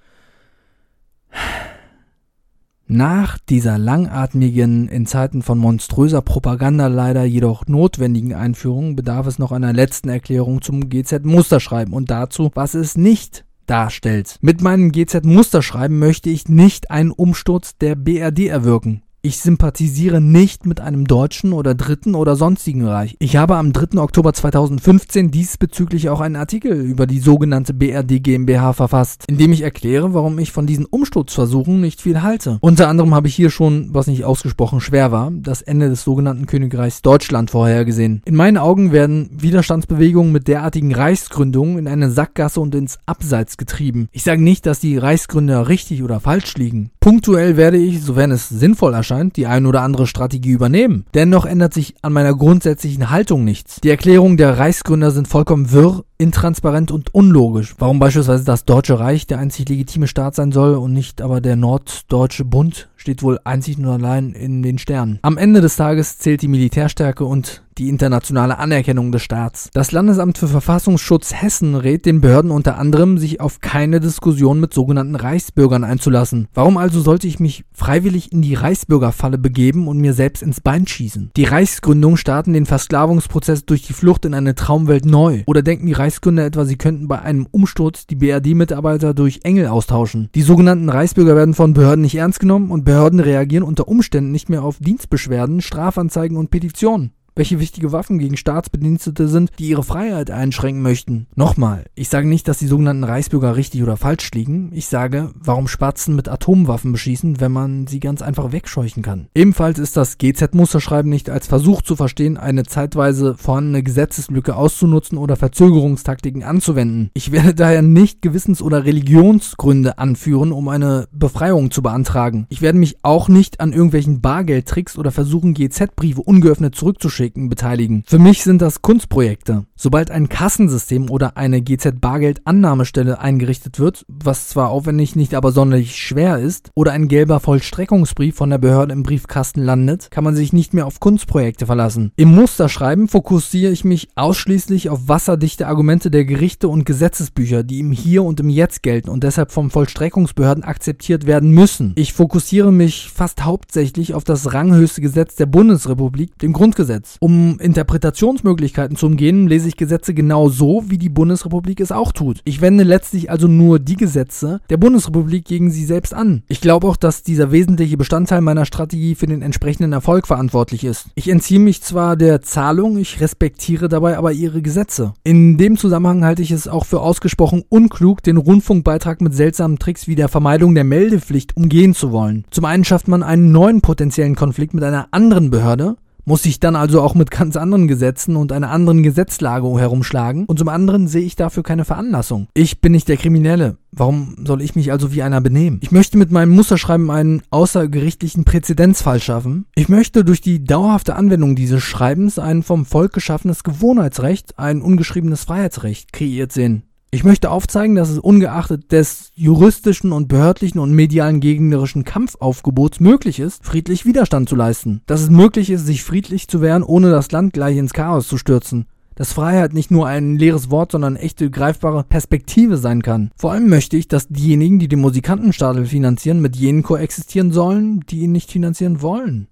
Nach 2.87 3.39
dieser 3.39 3.77
langatmigen, 3.77 4.87
in 4.87 5.07
Zeiten 5.07 5.43
von 5.43 5.59
monströser 5.59 6.23
Propaganda 6.23 6.87
leider 6.87 7.25
jedoch 7.25 7.67
notwendigen 7.67 8.35
Einführung 8.35 8.95
bedarf 8.95 9.27
es 9.27 9.41
noch 9.41 9.51
einer 9.51 9.73
letzten 9.73 10.11
Erklärung 10.11 10.63
zum 10.63 10.89
GZ-Musterschreiben 10.89 11.93
und 11.93 12.09
dazu, 12.09 12.53
was 12.55 12.75
es 12.75 12.97
nicht 12.97 13.46
darstellt. 13.67 14.39
Mit 14.41 14.61
meinem 14.61 14.93
GZ-Musterschreiben 14.93 15.99
möchte 15.99 16.31
ich 16.31 16.49
nicht 16.49 16.91
einen 16.91 17.11
Umsturz 17.11 17.77
der 17.77 17.95
BRD 17.95 18.49
erwirken. 18.49 19.03
Ich 19.27 19.39
sympathisiere 19.39 20.21
nicht 20.21 20.67
mit 20.67 20.81
einem 20.81 21.05
deutschen 21.05 21.53
oder 21.53 21.75
dritten 21.75 22.15
oder 22.15 22.37
sonstigen 22.37 22.87
Reich. 22.87 23.17
Ich 23.19 23.35
habe 23.35 23.57
am 23.57 23.73
3. 23.73 23.99
Oktober 24.01 24.33
2015 24.33 25.33
diesbezüglich 25.33 26.11
auch 26.11 26.21
einen 26.21 26.37
Artikel 26.37 26.81
über 26.81 27.09
die 27.09 27.19
sogenannte 27.19 27.75
BRD 27.75 28.23
GmbH 28.23 28.73
verfasst, 28.73 29.25
in 29.27 29.37
dem 29.37 29.53
ich 29.53 29.63
erkläre, 29.63 30.15
warum 30.15 30.39
ich 30.39 30.53
von 30.53 30.69
diesen 30.69 30.85
Umsturzversuchen 30.85 31.81
nicht 31.81 32.01
viel 32.01 32.23
halte. 32.23 32.59
Unter 32.61 32.87
anderem 32.87 33.17
habe 33.17 33.27
ich 33.27 33.35
hier 33.35 33.51
schon, 33.51 33.89
was 33.93 34.07
nicht 34.07 34.25
ausgesprochen 34.25 34.81
schwer 34.81 35.11
war, 35.11 35.33
das 35.33 35.61
Ende 35.61 35.89
des 35.89 36.05
sogenannten 36.05 36.47
Königreichs 36.47 37.03
Deutschland 37.03 37.51
vorhergesehen. 37.51 38.23
In 38.27 38.37
meinen 38.37 38.59
Augen 38.59 38.93
werden 38.93 39.29
Widerstandsbewegungen 39.33 40.31
mit 40.31 40.47
derartigen 40.47 40.95
Reichsgründungen 40.95 41.79
in 41.79 41.89
eine 41.89 42.13
Sackgasse 42.13 42.61
und 42.61 42.77
ins 42.77 43.01
Abseits 43.07 43.57
getrieben. 43.57 44.07
Ich 44.13 44.23
sage 44.23 44.41
nicht, 44.41 44.67
dass 44.67 44.79
die 44.79 44.97
Reichsgründer 44.97 45.67
richtig 45.67 46.05
oder 46.05 46.21
falsch 46.21 46.55
liegen. 46.55 46.93
Punktuell 47.01 47.57
werde 47.57 47.77
ich, 47.77 48.03
sofern 48.03 48.31
es 48.31 48.49
sinnvoll 48.49 48.95
erscheint, 48.95 49.16
scheint, 49.17 49.37
die 49.37 49.47
ein 49.47 49.67
oder 49.67 49.83
andere 49.83 50.07
Strategie 50.07 50.51
übernehmen. 50.51 51.07
Dennoch 51.15 51.47
ändert 51.47 51.75
sich 51.75 51.95
an 52.03 52.13
meiner 52.13 52.35
grundsätzlichen 52.35 53.11
Haltung 53.11 53.45
nichts. 53.45 53.81
Die 53.81 53.91
Erklärungen 53.91 54.37
der 54.37 54.59
Reichsgründer 54.59 55.11
sind 55.11 55.29
vollkommen 55.29 55.73
wirr, 55.73 56.05
intransparent 56.19 56.91
und 56.91 57.15
unlogisch. 57.15 57.75
Warum 57.79 57.99
beispielsweise 57.99 58.45
das 58.45 58.65
Deutsche 58.65 58.99
Reich 58.99 59.27
der 59.27 59.39
einzig 59.39 59.69
legitime 59.69 60.07
Staat 60.07 60.35
sein 60.35 60.53
soll 60.53 60.75
und 60.75 60.93
nicht 60.93 61.23
aber 61.23 61.41
der 61.41 61.57
Norddeutsche 61.57 62.45
Bund, 62.45 62.89
steht 62.97 63.23
wohl 63.23 63.39
einzig 63.45 63.79
und 63.79 63.87
allein 63.87 64.33
in 64.33 64.63
den 64.63 64.79
Sternen. 64.79 65.19
Am 65.23 65.39
Ende 65.39 65.61
des 65.61 65.77
Tages 65.77 66.19
zählt 66.19 66.43
die 66.43 66.49
Militärstärke 66.49 67.25
und 67.25 67.63
die 67.79 67.89
internationale 67.89 68.59
Anerkennung 68.59 69.13
des 69.13 69.23
Staats. 69.23 69.71
Das 69.73 69.93
Landesamt 69.93 70.39
für 70.39 70.49
Verfassungsschutz 70.49 71.35
Hessen 71.35 71.75
rät 71.75 72.07
den 72.07 72.21
Behörden 72.21 72.51
unter 72.51 72.79
anderem, 72.79 73.19
sich 73.19 73.41
auf 73.41 73.61
keine 73.61 74.01
Diskussion 74.01 74.61
mit 74.61 74.73
sogenannten 74.73 75.15
Reichsbürgern 75.15 75.85
einzulassen. 75.85 76.49
Warum 76.55 76.77
also 76.77 77.01
sollte 77.01 77.27
ich 77.27 77.41
mich 77.41 77.65
freiwillig 77.73 78.33
in 78.33 78.43
die 78.43 78.55
Reichsbürgerfalle 78.55 79.39
begeben 79.39 79.89
und 79.89 79.99
mir 79.99 80.15
selbst 80.15 80.43
ins 80.43 80.61
Bein 80.61 80.87
schießen? 80.87 81.31
Die 81.37 81.45
Reichsgründung 81.45 82.17
starten 82.17 82.53
den 82.53 82.67
Versklavungsprozess 82.67 83.67
durch 83.67 83.83
die 83.83 83.93
Flucht 83.93 84.25
in 84.25 84.35
eine 84.35 84.55
Traumwelt 84.55 85.05
neu. 85.05 85.43
Oder 85.47 85.63
denken 85.63 85.87
die 85.87 85.93
Reichsgründer 85.93 86.47
etwa, 86.47 86.65
sie 86.65 86.77
könnten 86.77 87.09
bei 87.09 87.21
einem 87.21 87.47
Umsturz 87.51 88.07
die 88.07 88.17
BRD-Mitarbeiter 88.17 89.15
durch 89.15 89.41
Engel 89.45 89.67
austauschen? 89.67 90.31
Die 90.35 90.43
sogenannten 90.43 90.89
Reichsbürger 90.89 91.37
werden 91.37 91.55
von 91.55 91.75
Behörden 91.75 92.03
nicht 92.03 92.15
ernst 92.15 92.41
genommen 92.41 92.71
und 92.71 92.85
Behörden 92.85 93.21
reagieren 93.21 93.65
unter 93.65 93.89
Umständen 93.89 94.33
nicht 94.33 94.49
mehr 94.49 94.63
auf 94.63 94.79
Dienstbeschwerden, 94.79 95.61
Strafanzeigen 95.61 96.37
und 96.37 96.51
Petitionen 96.51 97.13
welche 97.37 97.61
wichtige 97.61 97.93
Waffen 97.93 98.19
gegen 98.19 98.37
Staatsbedienstete 98.37 99.29
sind, 99.29 99.51
die 99.59 99.69
ihre 99.69 99.83
Freiheit 99.83 100.31
einschränken 100.31 100.83
möchten. 100.83 101.27
Nochmal, 101.35 101.85
ich 101.95 102.09
sage 102.09 102.27
nicht, 102.27 102.49
dass 102.49 102.59
die 102.59 102.67
sogenannten 102.67 103.05
Reichsbürger 103.05 103.57
richtig 103.57 103.83
oder 103.83 103.99
falsch 103.99 104.31
liegen. 104.33 104.71
Ich 104.73 104.87
sage, 104.87 105.31
warum 105.39 105.69
Spatzen 105.69 106.17
mit 106.17 106.29
Atomwaffen 106.29 106.93
beschießen, 106.93 107.41
wenn 107.41 107.53
man 107.53 107.87
sie 107.87 108.01
ganz 108.01 108.23
einfach 108.23 108.53
wegscheuchen 108.53 109.03
kann. 109.03 109.29
Ebenfalls 109.35 109.79
ist 109.79 109.97
das 109.97 110.17
GZ-Musterschreiben 110.17 111.11
nicht 111.11 111.29
als 111.29 111.47
Versuch 111.47 111.83
zu 111.83 111.95
verstehen, 111.95 112.39
eine 112.39 112.65
zeitweise 112.65 113.37
vorhandene 113.37 113.83
Gesetzeslücke 113.83 114.57
auszunutzen 114.57 115.19
oder 115.19 115.37
Verzögerungstaktiken 115.37 116.43
anzuwenden. 116.43 117.11
Ich 117.13 117.33
werde 117.33 117.55
daher 117.55 117.83
nicht 117.83 118.23
Gewissens- 118.23 118.63
oder 118.63 118.87
Religionsgründe 118.87 119.99
anführen, 119.99 120.53
um 120.53 120.69
eine 120.69 121.07
Befreiung 121.13 121.71
zu 121.71 121.83
beantragen. 121.83 122.47
Ich 122.49 122.63
werde 122.63 122.79
mich 122.79 122.97
auch 123.03 123.29
nicht 123.29 123.61
an 123.61 123.73
irgendwelchen 123.73 124.23
Bargeldtricks 124.23 124.97
oder 124.97 125.11
versuchen, 125.11 125.53
GZ-Briefe 125.53 126.23
ungeöffnet 126.23 126.75
zurückzuschicken 126.75 127.26
Projekten 127.27 127.49
beteiligen. 127.49 128.05
Für 128.07 128.21
mich 128.21 128.45
sind 128.45 128.63
das 128.63 128.83
Kunstprojekte. 128.83 129.65
Sobald 129.75 130.13
ein 130.13 130.29
Kassensystem 130.29 131.11
oder 131.11 131.37
eine 131.37 131.61
GZ-Bargeldannahmestelle 131.61 133.19
eingerichtet 133.19 133.81
wird, 133.81 134.07
was 134.09 134.49
zwar 134.49 134.71
aufwendig, 134.71 135.17
nicht 135.17 135.35
aber 135.35 135.51
sonderlich 135.51 135.97
schwer 135.97 136.39
ist, 136.39 136.71
oder 136.75 136.93
ein 136.93 137.09
gelber 137.09 137.41
Vollstreckungsbrief 137.41 138.37
von 138.37 138.51
der 138.51 138.59
Behörde 138.59 138.93
im 138.93 139.03
Briefkasten 139.03 139.61
landet, 139.61 140.09
kann 140.13 140.23
man 140.23 140.37
sich 140.37 140.53
nicht 140.53 140.73
mehr 140.73 140.87
auf 140.87 141.01
Kunstprojekte 141.01 141.67
verlassen. 141.67 142.13
Im 142.15 142.33
Musterschreiben 142.33 143.09
fokussiere 143.09 143.73
ich 143.73 143.85
mich 143.85 144.09
ausschließlich 144.15 144.89
auf 144.89 145.09
wasserdichte 145.09 145.67
Argumente 145.67 146.13
der 146.13 146.25
Gerichte 146.25 146.69
und 146.69 146.87
Gesetzesbücher, 146.87 147.65
die 147.65 147.81
im 147.81 147.91
Hier 147.91 148.23
und 148.23 148.39
im 148.39 148.51
Jetzt 148.51 148.85
gelten 148.85 149.11
und 149.11 149.25
deshalb 149.25 149.51
vom 149.51 149.71
Vollstreckungsbehörden 149.71 150.63
akzeptiert 150.63 151.27
werden 151.27 151.51
müssen. 151.51 151.93
Ich 151.97 152.13
fokussiere 152.13 152.73
mich 152.73 153.11
fast 153.13 153.45
hauptsächlich 153.45 154.15
auf 154.15 154.23
das 154.23 154.55
ranghöchste 154.55 155.01
Gesetz 155.01 155.35
der 155.35 155.47
Bundesrepublik, 155.47 156.39
dem 156.39 156.53
Grundgesetz. 156.53 157.16
Um 157.21 157.59
Interpretationsmöglichkeiten 157.61 158.97
zu 158.97 159.07
umgehen, 159.07 159.49
lese 159.49 159.69
ich 159.69 159.77
Gesetze 159.77 160.15
genau 160.15 160.49
so, 160.49 160.85
wie 160.89 160.99
die 160.99 161.09
Bundesrepublik 161.09 161.81
es 161.81 161.93
auch 161.93 162.13
tut. 162.13 162.41
Ich 162.45 162.61
wende 162.61 162.85
letztlich 162.85 163.31
also 163.31 163.49
nur 163.49 163.79
die 163.79 163.97
Gesetze 163.97 164.61
der 164.71 164.77
Bundesrepublik 164.77 165.45
gegen 165.45 165.71
sie 165.71 165.85
selbst 165.85 166.15
an. 166.15 166.43
Ich 166.49 166.61
glaube 166.61 166.87
auch, 166.87 166.97
dass 166.97 167.23
dieser 167.23 167.53
wesentliche 167.53 167.97
Bestandteil 167.97 168.41
meiner 168.41 168.65
Strategie 168.65 169.15
für 169.15 169.27
den 169.27 169.43
entsprechenden 169.43 169.93
Erfolg 169.93 170.27
verantwortlich 170.27 170.85
ist. 170.85 171.07
Ich 171.15 171.29
entziehe 171.29 171.61
mich 171.61 171.83
zwar 171.83 172.17
der 172.17 172.43
Zahlung, 172.43 172.99
ich 172.99 173.21
respektiere 173.21 173.89
dabei 173.89 174.19
aber 174.19 174.33
ihre 174.33 174.63
Gesetze. 174.63 175.15
In 175.25 175.59
dem 175.59 175.77
Zusammenhang 175.77 176.25
halte 176.25 176.43
ich 176.43 176.51
es 176.51 176.69
auch 176.69 176.85
für 176.85 177.01
ausgesprochen 177.01 177.63
unklug, 177.69 178.23
den 178.23 178.37
Rundfunkbeitrag 178.37 179.21
mit 179.21 179.35
seltsamen 179.35 179.79
Tricks 179.79 180.07
wie 180.07 180.15
der 180.15 180.29
Vermeidung 180.29 180.75
der 180.75 180.85
Meldepflicht 180.85 181.57
umgehen 181.57 181.95
zu 181.95 182.13
wollen. 182.13 182.45
Zum 182.51 182.65
einen 182.65 182.85
schafft 182.85 183.09
man 183.09 183.23
einen 183.23 183.53
neuen 183.53 183.81
potenziellen 183.81 184.35
Konflikt 184.35 184.75
mit 184.75 184.85
einer 184.85 185.09
anderen 185.11 185.51
Behörde, 185.51 185.97
muss 186.27 186.43
sich 186.43 186.61
dann 186.61 186.77
also 186.77 187.01
auch 187.01 187.15
mit 187.15 187.31
ganz 187.31 187.57
anderen 187.57 187.89
Gesetzen 187.89 188.37
und 188.37 188.53
einer 188.53 188.71
anderen 188.71 189.03
Gesetzlage 189.03 189.67
herumschlagen 189.79 190.45
und 190.45 190.59
zum 190.59 190.69
anderen 190.69 191.09
sehe 191.09 191.23
ich 191.23 191.37
dafür 191.37 191.63
keine 191.63 191.85
Veranlassung. 191.85 192.49
Ich 192.53 192.81
bin 192.81 192.93
nicht 192.93 193.09
der 193.09 193.17
Kriminelle. 193.17 193.79
Warum 193.93 194.37
soll 194.45 194.61
ich 194.61 194.75
mich 194.75 194.93
also 194.93 195.15
wie 195.15 195.23
einer 195.23 195.41
benehmen? 195.41 195.79
Ich 195.83 195.93
möchte 195.93 196.19
mit 196.19 196.31
meinem 196.31 196.51
Musterschreiben 196.51 197.11
einen 197.11 197.43
außergerichtlichen 197.51 198.45
Präzedenzfall 198.45 199.21
schaffen. 199.21 199.65
Ich 199.75 199.89
möchte 199.89 200.25
durch 200.25 200.43
die 200.43 200.63
dauerhafte 200.63 201.15
Anwendung 201.15 201.57
dieses 201.57 201.83
Schreibens 201.83 202.39
ein 202.39 202.63
vom 202.63 202.85
Volk 202.85 203.13
geschaffenes 203.15 203.65
Gewohnheitsrecht, 203.65 204.59
ein 204.59 204.83
ungeschriebenes 204.83 205.45
Freiheitsrecht 205.45 206.13
kreiert 206.13 206.53
sehen. 206.53 206.83
Ich 207.11 207.25
möchte 207.25 207.51
aufzeigen, 207.51 207.95
dass 207.95 208.11
es 208.11 208.19
ungeachtet 208.19 208.91
des 208.91 209.31
juristischen 209.35 210.13
und 210.13 210.29
behördlichen 210.29 210.81
und 210.81 210.93
medialen 210.93 211.41
gegnerischen 211.41 212.05
Kampfaufgebots 212.05 213.01
möglich 213.01 213.39
ist, 213.39 213.65
friedlich 213.65 214.05
Widerstand 214.05 214.49
zu 214.49 214.57
leisten. 214.57 215.03
Dass 215.07 215.23
es 215.23 215.31
möglich 215.31 215.71
ist, 215.71 215.87
sich 215.87 216.03
friedlich 216.03 216.49
zu 216.49 216.61
wehren, 216.61 216.83
ohne 216.83 217.11
das 217.11 217.31
Land 217.31 217.53
gleich 217.53 217.77
ins 217.77 217.93
Chaos 217.93 218.27
zu 218.27 218.39
stürzen. 218.39 218.87
Dass 219.15 219.33
Freiheit 219.33 219.73
nicht 219.73 219.91
nur 219.91 220.07
ein 220.07 220.37
leeres 220.37 220.69
Wort, 220.69 220.93
sondern 220.93 221.17
echte 221.17 221.49
greifbare 221.49 222.05
Perspektive 222.05 222.77
sein 222.77 223.03
kann. 223.03 223.31
Vor 223.37 223.53
allem 223.53 223.69
möchte 223.69 223.97
ich, 223.97 224.09
dass 224.09 224.29
diejenigen, 224.29 224.79
die 224.79 224.89
den 224.89 225.01
Musikantenstadel 225.01 225.87
finanzieren, 225.87 226.41
mit 226.41 226.57
jenen 226.57 226.83
koexistieren 226.83 227.53
sollen, 227.53 228.01
die 228.11 228.21
ihn 228.21 228.33
nicht 228.33 228.51
finanzieren 228.51 229.01
wollen. 229.01 229.49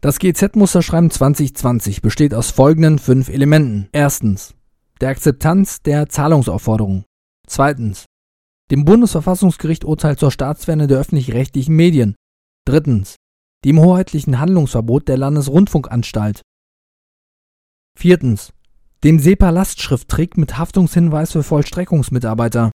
Das 0.00 0.20
GZ-Musterschreiben 0.20 1.10
2020 1.10 2.02
besteht 2.02 2.32
aus 2.32 2.52
folgenden 2.52 2.98
fünf 2.98 3.28
Elementen. 3.28 3.88
Erstens 3.92 4.54
der 5.00 5.10
Akzeptanz 5.10 5.82
der 5.82 6.08
Zahlungsaufforderung. 6.08 7.04
Zweitens. 7.46 8.06
Dem 8.70 8.84
Bundesverfassungsgericht 8.84 9.84
Urteil 9.84 10.16
zur 10.16 10.30
Staatsferne 10.30 10.86
der 10.86 10.98
öffentlich-rechtlichen 10.98 11.74
Medien. 11.74 12.14
Drittens. 12.66 13.16
Dem 13.64 13.80
hoheitlichen 13.80 14.38
Handlungsverbot 14.38 15.08
der 15.08 15.16
Landesrundfunkanstalt. 15.16 16.42
Viertens. 17.96 18.52
Dem 19.04 19.18
SEPA-Lastschrifttrick 19.18 20.36
mit 20.36 20.58
Haftungshinweis 20.58 21.32
für 21.32 21.42
Vollstreckungsmitarbeiter. 21.42 22.70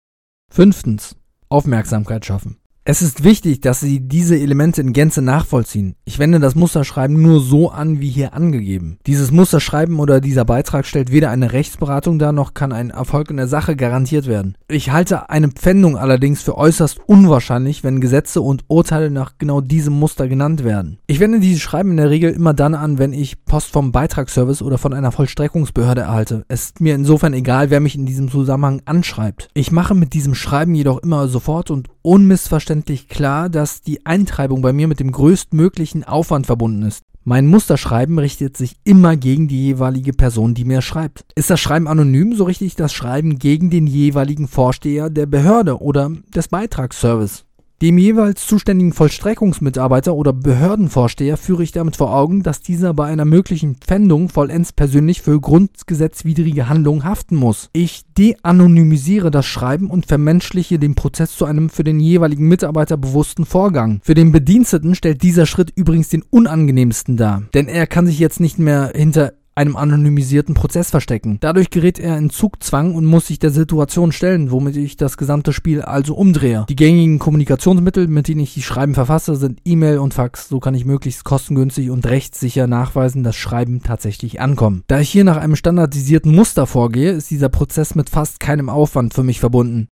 Fünftens. 0.51 1.15
Aufmerksamkeit 1.49 2.25
schaffen. 2.25 2.57
Es 2.83 3.03
ist 3.03 3.23
wichtig, 3.23 3.61
dass 3.61 3.79
Sie 3.79 3.99
diese 3.99 4.35
Elemente 4.35 4.81
in 4.81 4.91
Gänze 4.91 5.21
nachvollziehen. 5.21 5.93
Ich 6.03 6.17
wende 6.17 6.39
das 6.39 6.55
Musterschreiben 6.55 7.21
nur 7.21 7.39
so 7.39 7.69
an, 7.69 8.01
wie 8.01 8.09
hier 8.09 8.33
angegeben. 8.33 8.97
Dieses 9.05 9.29
Musterschreiben 9.29 9.99
oder 9.99 10.19
dieser 10.19 10.45
Beitrag 10.45 10.87
stellt 10.87 11.11
weder 11.11 11.29
eine 11.29 11.53
Rechtsberatung 11.53 12.17
dar, 12.17 12.31
noch 12.31 12.55
kann 12.55 12.71
ein 12.71 12.89
Erfolg 12.89 13.29
in 13.29 13.37
der 13.37 13.47
Sache 13.47 13.75
garantiert 13.75 14.25
werden. 14.25 14.57
Ich 14.67 14.89
halte 14.89 15.29
eine 15.29 15.49
Pfändung 15.49 15.95
allerdings 15.95 16.41
für 16.41 16.57
äußerst 16.57 17.01
unwahrscheinlich, 17.05 17.83
wenn 17.83 18.01
Gesetze 18.01 18.41
und 18.41 18.63
Urteile 18.67 19.11
nach 19.11 19.33
genau 19.37 19.61
diesem 19.61 19.93
Muster 19.93 20.27
genannt 20.27 20.63
werden. 20.63 20.97
Ich 21.05 21.19
wende 21.19 21.39
dieses 21.39 21.61
Schreiben 21.61 21.91
in 21.91 21.97
der 21.97 22.09
Regel 22.09 22.31
immer 22.31 22.55
dann 22.55 22.73
an, 22.73 22.97
wenn 22.97 23.13
ich 23.13 23.45
Post 23.45 23.67
vom 23.67 23.91
Beitragsservice 23.91 24.63
oder 24.63 24.79
von 24.79 24.95
einer 24.95 25.11
Vollstreckungsbehörde 25.11 26.01
erhalte. 26.01 26.45
Es 26.47 26.63
ist 26.63 26.81
mir 26.81 26.95
insofern 26.95 27.33
egal, 27.33 27.69
wer 27.69 27.79
mich 27.79 27.93
in 27.93 28.07
diesem 28.07 28.31
Zusammenhang 28.31 28.81
anschreibt. 28.85 29.49
Ich 29.53 29.71
mache 29.71 29.93
mit 29.93 30.13
diesem 30.13 30.33
Schreiben 30.33 30.73
jedoch 30.73 30.97
immer 31.03 31.27
sofort 31.27 31.69
und 31.69 31.87
unmissverständlich 32.01 33.07
klar, 33.07 33.49
dass 33.49 33.81
die 33.81 34.05
Eintreibung 34.05 34.61
bei 34.61 34.73
mir 34.73 34.87
mit 34.87 34.99
dem 34.99 35.11
größtmöglichen 35.11 36.03
Aufwand 36.03 36.45
verbunden 36.47 36.83
ist. 36.83 37.03
Mein 37.23 37.45
Musterschreiben 37.45 38.17
richtet 38.17 38.57
sich 38.57 38.77
immer 38.83 39.15
gegen 39.15 39.47
die 39.47 39.63
jeweilige 39.65 40.11
Person, 40.11 40.55
die 40.55 40.65
mir 40.65 40.81
schreibt. 40.81 41.23
Ist 41.35 41.51
das 41.51 41.59
Schreiben 41.59 41.87
anonym, 41.87 42.35
so 42.35 42.45
richte 42.45 42.65
ich 42.65 42.75
das 42.75 42.93
Schreiben 42.93 43.37
gegen 43.37 43.69
den 43.69 43.85
jeweiligen 43.85 44.47
Vorsteher 44.47 45.11
der 45.11 45.27
Behörde 45.27 45.79
oder 45.79 46.11
des 46.33 46.47
Beitragsservice. 46.47 47.45
Dem 47.81 47.97
jeweils 47.97 48.45
zuständigen 48.45 48.93
Vollstreckungsmitarbeiter 48.93 50.13
oder 50.13 50.33
Behördenvorsteher 50.33 51.35
führe 51.35 51.63
ich 51.63 51.71
damit 51.71 51.95
vor 51.95 52.15
Augen, 52.15 52.43
dass 52.43 52.61
dieser 52.61 52.93
bei 52.93 53.07
einer 53.07 53.25
möglichen 53.25 53.75
Pfändung 53.75 54.29
vollends 54.29 54.71
persönlich 54.71 55.23
für 55.23 55.41
grundgesetzwidrige 55.41 56.69
Handlungen 56.69 57.03
haften 57.03 57.35
muss. 57.35 57.71
Ich 57.73 58.03
de-anonymisiere 58.19 59.31
das 59.31 59.47
Schreiben 59.47 59.89
und 59.89 60.05
vermenschliche 60.05 60.77
den 60.77 60.93
Prozess 60.93 61.35
zu 61.35 61.45
einem 61.45 61.71
für 61.71 61.83
den 61.83 61.99
jeweiligen 61.99 62.47
Mitarbeiter 62.47 62.97
bewussten 62.97 63.45
Vorgang. 63.45 63.99
Für 64.03 64.13
den 64.13 64.31
Bediensteten 64.31 64.93
stellt 64.93 65.23
dieser 65.23 65.47
Schritt 65.47 65.73
übrigens 65.75 66.09
den 66.09 66.21
unangenehmsten 66.29 67.17
dar, 67.17 67.41
denn 67.55 67.67
er 67.67 67.87
kann 67.87 68.05
sich 68.05 68.19
jetzt 68.19 68.39
nicht 68.39 68.59
mehr 68.59 68.91
hinter 68.93 69.33
einem 69.55 69.75
anonymisierten 69.75 70.55
Prozess 70.55 70.89
verstecken. 70.89 71.37
Dadurch 71.41 71.69
gerät 71.69 71.99
er 71.99 72.17
in 72.17 72.29
Zugzwang 72.29 72.95
und 72.95 73.05
muss 73.05 73.27
sich 73.27 73.39
der 73.39 73.51
Situation 73.51 74.11
stellen, 74.11 74.51
womit 74.51 74.77
ich 74.77 74.95
das 74.95 75.17
gesamte 75.17 75.53
Spiel 75.53 75.81
also 75.81 76.15
umdrehe. 76.15 76.65
Die 76.69 76.75
gängigen 76.75 77.19
Kommunikationsmittel, 77.19 78.07
mit 78.07 78.27
denen 78.27 78.41
ich 78.41 78.53
die 78.53 78.61
Schreiben 78.61 78.93
verfasse, 78.93 79.35
sind 79.35 79.59
E-Mail 79.65 79.99
und 79.99 80.13
Fax. 80.13 80.47
So 80.47 80.59
kann 80.59 80.73
ich 80.73 80.85
möglichst 80.85 81.25
kostengünstig 81.25 81.89
und 81.89 82.05
rechtssicher 82.05 82.67
nachweisen, 82.67 83.23
dass 83.23 83.35
Schreiben 83.35 83.83
tatsächlich 83.83 84.39
ankommen. 84.39 84.83
Da 84.87 84.99
ich 84.99 85.09
hier 85.09 85.23
nach 85.23 85.37
einem 85.37 85.55
standardisierten 85.55 86.33
Muster 86.33 86.65
vorgehe, 86.65 87.11
ist 87.11 87.29
dieser 87.29 87.49
Prozess 87.49 87.95
mit 87.95 88.09
fast 88.09 88.39
keinem 88.39 88.69
Aufwand 88.69 89.13
für 89.13 89.23
mich 89.23 89.39
verbunden. 89.39 89.87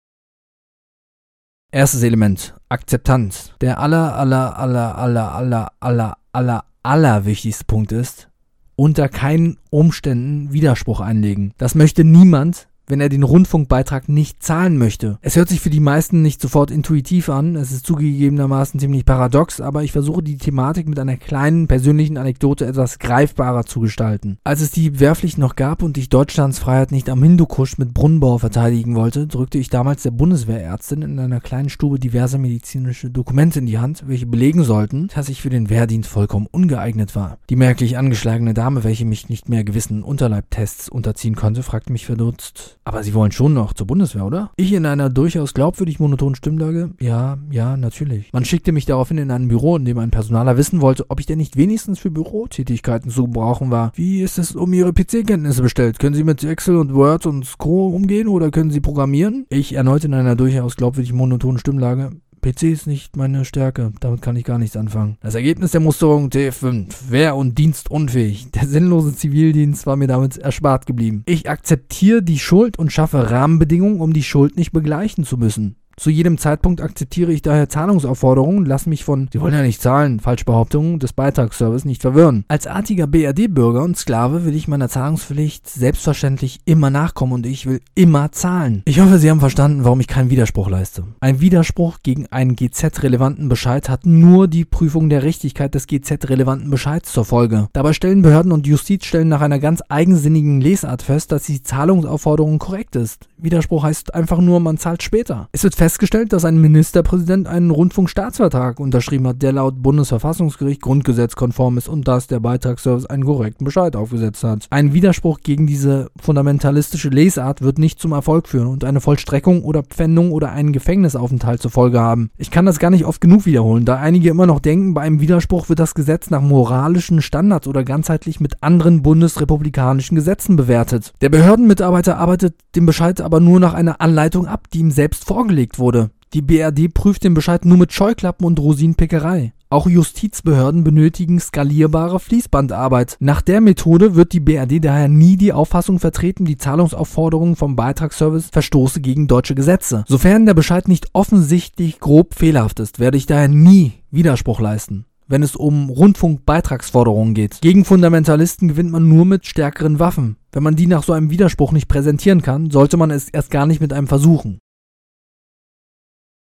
Erstes 1.71 2.03
Element. 2.03 2.55
Akzeptanz. 2.69 3.51
Der 3.59 3.79
aller, 3.79 4.15
aller, 4.15 4.57
aller, 4.57 4.97
aller, 4.97 5.35
aller, 5.35 5.71
aller, 5.79 6.17
aller, 6.31 6.63
aller 6.83 7.25
wichtigste 7.25 7.65
Punkt 7.65 7.91
ist, 7.91 8.29
unter 8.77 9.09
keinen 9.09 9.57
Umständen 9.71 10.53
Widerspruch 10.53 11.01
einlegen. 11.01 11.53
Das 11.57 11.75
möchte 11.75 12.05
niemand, 12.05 12.69
wenn 12.87 13.01
er 13.01 13.09
den 13.09 13.23
Rundfunkbeitrag 13.23 14.09
nicht 14.09 14.41
zahlen 14.41 14.77
möchte. 14.77 15.19
Es 15.21 15.35
hört 15.35 15.49
sich 15.49 15.59
für 15.59 15.69
die 15.69 15.79
meisten 15.79 16.21
nicht 16.21 16.41
sofort 16.41 16.71
intuitiv 16.71 17.29
an, 17.29 17.55
es 17.55 17.71
ist 17.71 17.85
zugegebenermaßen 17.85 18.79
ziemlich 18.79 19.05
paradox, 19.05 19.61
aber 19.61 19.83
ich 19.83 19.91
versuche 19.91 20.23
die 20.23 20.37
Thematik 20.37 20.87
mit 20.87 20.97
einer 20.99 21.17
kleinen 21.17 21.67
persönlichen 21.67 22.17
Anekdote 22.17 22.65
etwas 22.65 22.99
greifbarer 22.99 23.65
zu 23.65 23.81
gestalten. 23.81 24.37
Als 24.43 24.61
es 24.61 24.71
die 24.71 24.99
Wehrpflicht 24.99 25.37
noch 25.37 25.55
gab 25.55 25.83
und 25.83 25.97
ich 25.97 26.09
Deutschlands 26.09 26.59
Freiheit 26.59 26.91
nicht 26.91 27.09
am 27.09 27.21
Hindukusch 27.21 27.77
mit 27.77 27.93
Brunnenbau 27.93 28.37
verteidigen 28.37 28.95
wollte, 28.95 29.27
drückte 29.27 29.57
ich 29.57 29.69
damals 29.69 30.03
der 30.03 30.11
Bundeswehrärztin 30.11 31.01
in 31.01 31.19
einer 31.19 31.41
kleinen 31.41 31.69
Stube 31.69 31.99
diverse 31.99 32.37
medizinische 32.37 33.09
Dokumente 33.09 33.59
in 33.59 33.65
die 33.65 33.79
Hand, 33.79 34.05
welche 34.07 34.25
belegen 34.25 34.63
sollten, 34.63 35.09
dass 35.13 35.29
ich 35.29 35.41
für 35.41 35.49
den 35.49 35.69
Wehrdienst 35.69 36.09
vollkommen 36.09 36.47
ungeeignet 36.49 37.15
war. 37.15 37.37
Die 37.49 37.55
merklich 37.55 37.97
angeschlagene 37.97 38.53
Dame, 38.53 38.83
welche 38.83 39.05
mich 39.05 39.29
nicht 39.29 39.49
mehr 39.49 39.63
gewissen 39.63 40.03
Unterleibtests 40.03 40.89
unterziehen 40.89 41.35
konnte, 41.35 41.63
fragte 41.63 41.91
mich 41.91 42.05
verdutzt, 42.05 42.76
aber 42.87 43.03
Sie 43.03 43.13
wollen 43.13 43.33
schon 43.33 43.53
noch 43.53 43.73
zur 43.73 43.85
Bundeswehr, 43.85 44.25
oder? 44.25 44.51
Ich 44.55 44.71
in 44.71 44.85
einer 44.85 45.09
durchaus 45.09 45.53
glaubwürdig 45.53 45.99
monotonen 45.99 46.35
Stimmlage? 46.35 46.91
Ja, 47.01 47.37
ja, 47.51 47.75
natürlich. 47.75 48.31
Man 48.31 48.45
schickte 48.45 48.71
mich 48.71 48.85
daraufhin 48.85 49.17
in 49.17 49.29
ein 49.29 49.49
Büro, 49.49 49.75
in 49.75 49.83
dem 49.83 49.97
ein 49.97 50.09
Personaler 50.09 50.55
wissen 50.55 50.79
wollte, 50.79 51.05
ob 51.09 51.19
ich 51.19 51.25
denn 51.25 51.37
nicht 51.37 51.57
wenigstens 51.57 51.99
für 51.99 52.11
Bürotätigkeiten 52.11 53.11
zu 53.11 53.25
gebrauchen 53.25 53.71
war. 53.71 53.91
Wie 53.95 54.21
ist 54.21 54.39
es 54.39 54.55
um 54.55 54.71
Ihre 54.71 54.93
PC-Kenntnisse 54.93 55.61
bestellt? 55.61 55.99
Können 55.99 56.15
Sie 56.15 56.23
mit 56.23 56.43
Excel 56.43 56.77
und 56.77 56.93
Word 56.93 57.25
und 57.25 57.45
Scroll 57.45 57.93
umgehen 57.93 58.29
oder 58.29 58.51
können 58.51 58.71
Sie 58.71 58.79
programmieren? 58.79 59.45
Ich 59.49 59.73
erneut 59.73 60.05
in 60.05 60.13
einer 60.13 60.37
durchaus 60.37 60.77
glaubwürdig 60.77 61.11
monotonen 61.11 61.59
Stimmlage. 61.59 62.11
PC 62.47 62.63
ist 62.63 62.87
nicht 62.87 63.17
meine 63.17 63.43
Stärke, 63.43 63.91
damit 63.99 64.21
kann 64.21 64.37
ich 64.37 64.45
gar 64.45 64.57
nichts 64.57 64.77
anfangen. 64.77 65.17
Das 65.21 65.35
Ergebnis 65.35 65.71
der 65.71 65.81
Musterung 65.81 66.29
T5, 66.29 67.09
Wehr- 67.09 67.35
und 67.35 67.57
Dienstunfähig. 67.57 68.51
Der 68.51 68.65
sinnlose 68.65 69.13
Zivildienst 69.13 69.85
war 69.85 69.97
mir 69.97 70.07
damit 70.07 70.37
erspart 70.37 70.85
geblieben. 70.85 71.23
Ich 71.25 71.49
akzeptiere 71.49 72.23
die 72.23 72.39
Schuld 72.39 72.79
und 72.79 72.93
schaffe 72.93 73.31
Rahmenbedingungen, 73.31 73.99
um 73.99 74.13
die 74.13 74.23
Schuld 74.23 74.55
nicht 74.55 74.71
begleichen 74.71 75.25
zu 75.25 75.35
müssen. 75.37 75.75
Zu 75.99 76.11
jedem 76.11 76.37
Zeitpunkt 76.37 76.79
akzeptiere 76.79 77.33
ich 77.33 77.41
daher 77.41 77.69
Zahlungsaufforderungen, 77.69 78.67
lass 78.67 78.85
mich 78.85 79.03
von, 79.03 79.29
Sie 79.33 79.41
wollen 79.41 79.55
ja 79.55 79.63
nicht 79.63 79.81
zahlen, 79.81 80.19
Falschbehauptungen 80.19 80.99
des 80.99 81.11
Beitragsservice 81.11 81.85
nicht 81.85 82.03
verwirren. 82.03 82.45
Als 82.49 82.67
artiger 82.67 83.07
BRD-Bürger 83.07 83.81
und 83.81 83.97
Sklave 83.97 84.45
will 84.45 84.53
ich 84.53 84.67
meiner 84.67 84.89
Zahlungspflicht 84.89 85.67
selbstverständlich 85.67 86.59
immer 86.65 86.91
nachkommen 86.91 87.33
und 87.33 87.47
ich 87.47 87.65
will 87.65 87.81
immer 87.95 88.31
zahlen. 88.31 88.83
Ich 88.85 88.99
hoffe, 88.99 89.17
Sie 89.17 89.27
haben 89.27 89.39
verstanden, 89.39 89.85
warum 89.85 89.99
ich 89.99 90.05
keinen 90.05 90.29
Widerspruch 90.29 90.69
leiste. 90.69 91.03
Ein 91.19 91.41
Widerspruch 91.41 91.97
gegen 92.03 92.27
einen 92.27 92.55
GZ-relevanten 92.55 93.49
Bescheid 93.49 93.89
hat 93.89 94.05
nur 94.05 94.47
die 94.47 94.65
Prüfung 94.65 95.09
der 95.09 95.23
Richtigkeit 95.23 95.73
des 95.73 95.87
GZ-relevanten 95.87 96.69
Bescheids 96.69 97.11
zur 97.11 97.25
Folge. 97.25 97.69
Dabei 97.73 97.93
stellen 97.93 98.21
Behörden 98.21 98.51
und 98.51 98.67
Justizstellen 98.67 99.29
nach 99.29 99.41
einer 99.41 99.57
ganz 99.57 99.81
eigensinnigen 99.89 100.61
Lesart 100.61 101.01
fest, 101.01 101.31
dass 101.31 101.45
die 101.45 101.63
Zahlungsaufforderung 101.63 102.59
korrekt 102.59 102.95
ist. 102.95 103.27
Widerspruch 103.39 103.81
heißt 103.81 104.13
einfach 104.13 104.39
nur, 104.39 104.59
man 104.59 104.77
zahlt 104.77 105.01
später. 105.01 105.49
Es 105.53 105.63
wird 105.63 105.73
festgestellt, 105.87 106.33
dass 106.33 106.43
ein 106.43 106.59
Ministerpräsident 106.59 107.47
einen 107.47 107.71
Rundfunkstaatsvertrag 107.71 108.77
unterschrieben 108.77 109.25
hat, 109.25 109.41
der 109.41 109.53
laut 109.53 109.81
Bundesverfassungsgericht 109.81 110.81
grundgesetzkonform 110.81 111.77
ist 111.77 111.87
und 111.87 112.09
dass 112.09 112.27
der 112.27 112.41
Beitragsservice 112.41 113.05
einen 113.05 113.23
korrekten 113.23 113.63
Bescheid 113.63 113.95
aufgesetzt 113.95 114.43
hat. 114.43 114.67
Ein 114.69 114.91
Widerspruch 114.91 115.39
gegen 115.39 115.65
diese 115.65 116.09
fundamentalistische 116.19 117.07
Lesart 117.07 117.61
wird 117.61 117.79
nicht 117.79 118.01
zum 118.01 118.11
Erfolg 118.11 118.49
führen 118.49 118.67
und 118.67 118.83
eine 118.83 118.99
Vollstreckung 118.99 119.63
oder 119.63 119.81
Pfändung 119.81 120.33
oder 120.33 120.51
einen 120.51 120.73
Gefängnisaufenthalt 120.73 121.61
zur 121.61 121.71
Folge 121.71 122.01
haben. 122.01 122.31
Ich 122.35 122.51
kann 122.51 122.65
das 122.65 122.79
gar 122.79 122.89
nicht 122.89 123.05
oft 123.05 123.21
genug 123.21 123.45
wiederholen, 123.45 123.85
da 123.85 123.95
einige 123.95 124.29
immer 124.29 124.45
noch 124.45 124.59
denken, 124.59 124.93
bei 124.93 125.03
einem 125.03 125.21
Widerspruch 125.21 125.69
wird 125.69 125.79
das 125.79 125.95
Gesetz 125.95 126.29
nach 126.29 126.41
moralischen 126.41 127.21
Standards 127.21 127.65
oder 127.65 127.85
ganzheitlich 127.85 128.41
mit 128.41 128.61
anderen 128.61 129.03
bundesrepublikanischen 129.03 130.15
Gesetzen 130.15 130.57
bewertet. 130.57 131.13
Der 131.21 131.29
Behördenmitarbeiter 131.29 132.17
arbeitet 132.17 132.55
den 132.75 132.85
Bescheid 132.85 133.21
aber 133.21 133.39
nur 133.39 133.61
nach 133.61 133.73
einer 133.73 134.01
Anleitung 134.01 134.47
ab, 134.47 134.67
die 134.73 134.79
ihm 134.79 134.91
selbst 134.91 135.23
vorgelegt 135.23 135.76
wurde. 135.79 136.11
Die 136.33 136.41
BRD 136.41 136.93
prüft 136.93 137.23
den 137.23 137.33
Bescheid 137.33 137.65
nur 137.65 137.77
mit 137.77 137.93
Scheuklappen 137.93 138.45
und 138.45 138.59
Rosinenpickerei. 138.59 139.53
Auch 139.69 139.87
Justizbehörden 139.87 140.83
benötigen 140.83 141.39
skalierbare 141.39 142.19
Fließbandarbeit. 142.19 143.17
Nach 143.19 143.41
der 143.41 143.59
Methode 143.59 144.15
wird 144.15 144.31
die 144.31 144.39
BRD 144.39 144.83
daher 144.83 145.09
nie 145.09 145.35
die 145.35 145.51
Auffassung 145.51 145.99
vertreten, 145.99 146.45
die 146.45 146.57
Zahlungsaufforderungen 146.57 147.57
vom 147.57 147.75
Beitragsservice 147.75 148.49
verstoße 148.49 149.01
gegen 149.01 149.27
deutsche 149.27 149.55
Gesetze. 149.55 150.05
Sofern 150.07 150.45
der 150.45 150.53
Bescheid 150.53 150.87
nicht 150.87 151.07
offensichtlich 151.13 151.99
grob 151.99 152.33
fehlerhaft 152.33 152.79
ist, 152.79 152.99
werde 152.99 153.17
ich 153.17 153.25
daher 153.25 153.49
nie 153.49 153.93
Widerspruch 154.11 154.61
leisten 154.61 155.05
wenn 155.29 155.43
es 155.43 155.57
um 155.57 155.89
Rundfunkbeitragsforderungen 155.89 157.33
geht. 157.33 157.59
Gegen 157.61 157.83
Fundamentalisten 157.85 158.69
gewinnt 158.69 158.91
man 158.91 159.09
nur 159.09 159.25
mit 159.25 159.45
stärkeren 159.45 159.99
Waffen. 159.99 160.37
Wenn 160.51 160.63
man 160.63 160.75
die 160.75 160.87
nach 160.87 161.03
so 161.03 161.13
einem 161.13 161.29
Widerspruch 161.29 161.73
nicht 161.73 161.87
präsentieren 161.87 162.41
kann, 162.41 162.71
sollte 162.71 162.97
man 162.97 163.11
es 163.11 163.27
erst 163.29 163.51
gar 163.51 163.65
nicht 163.65 163.81
mit 163.81 163.91
einem 163.93 164.07
versuchen. 164.07 164.59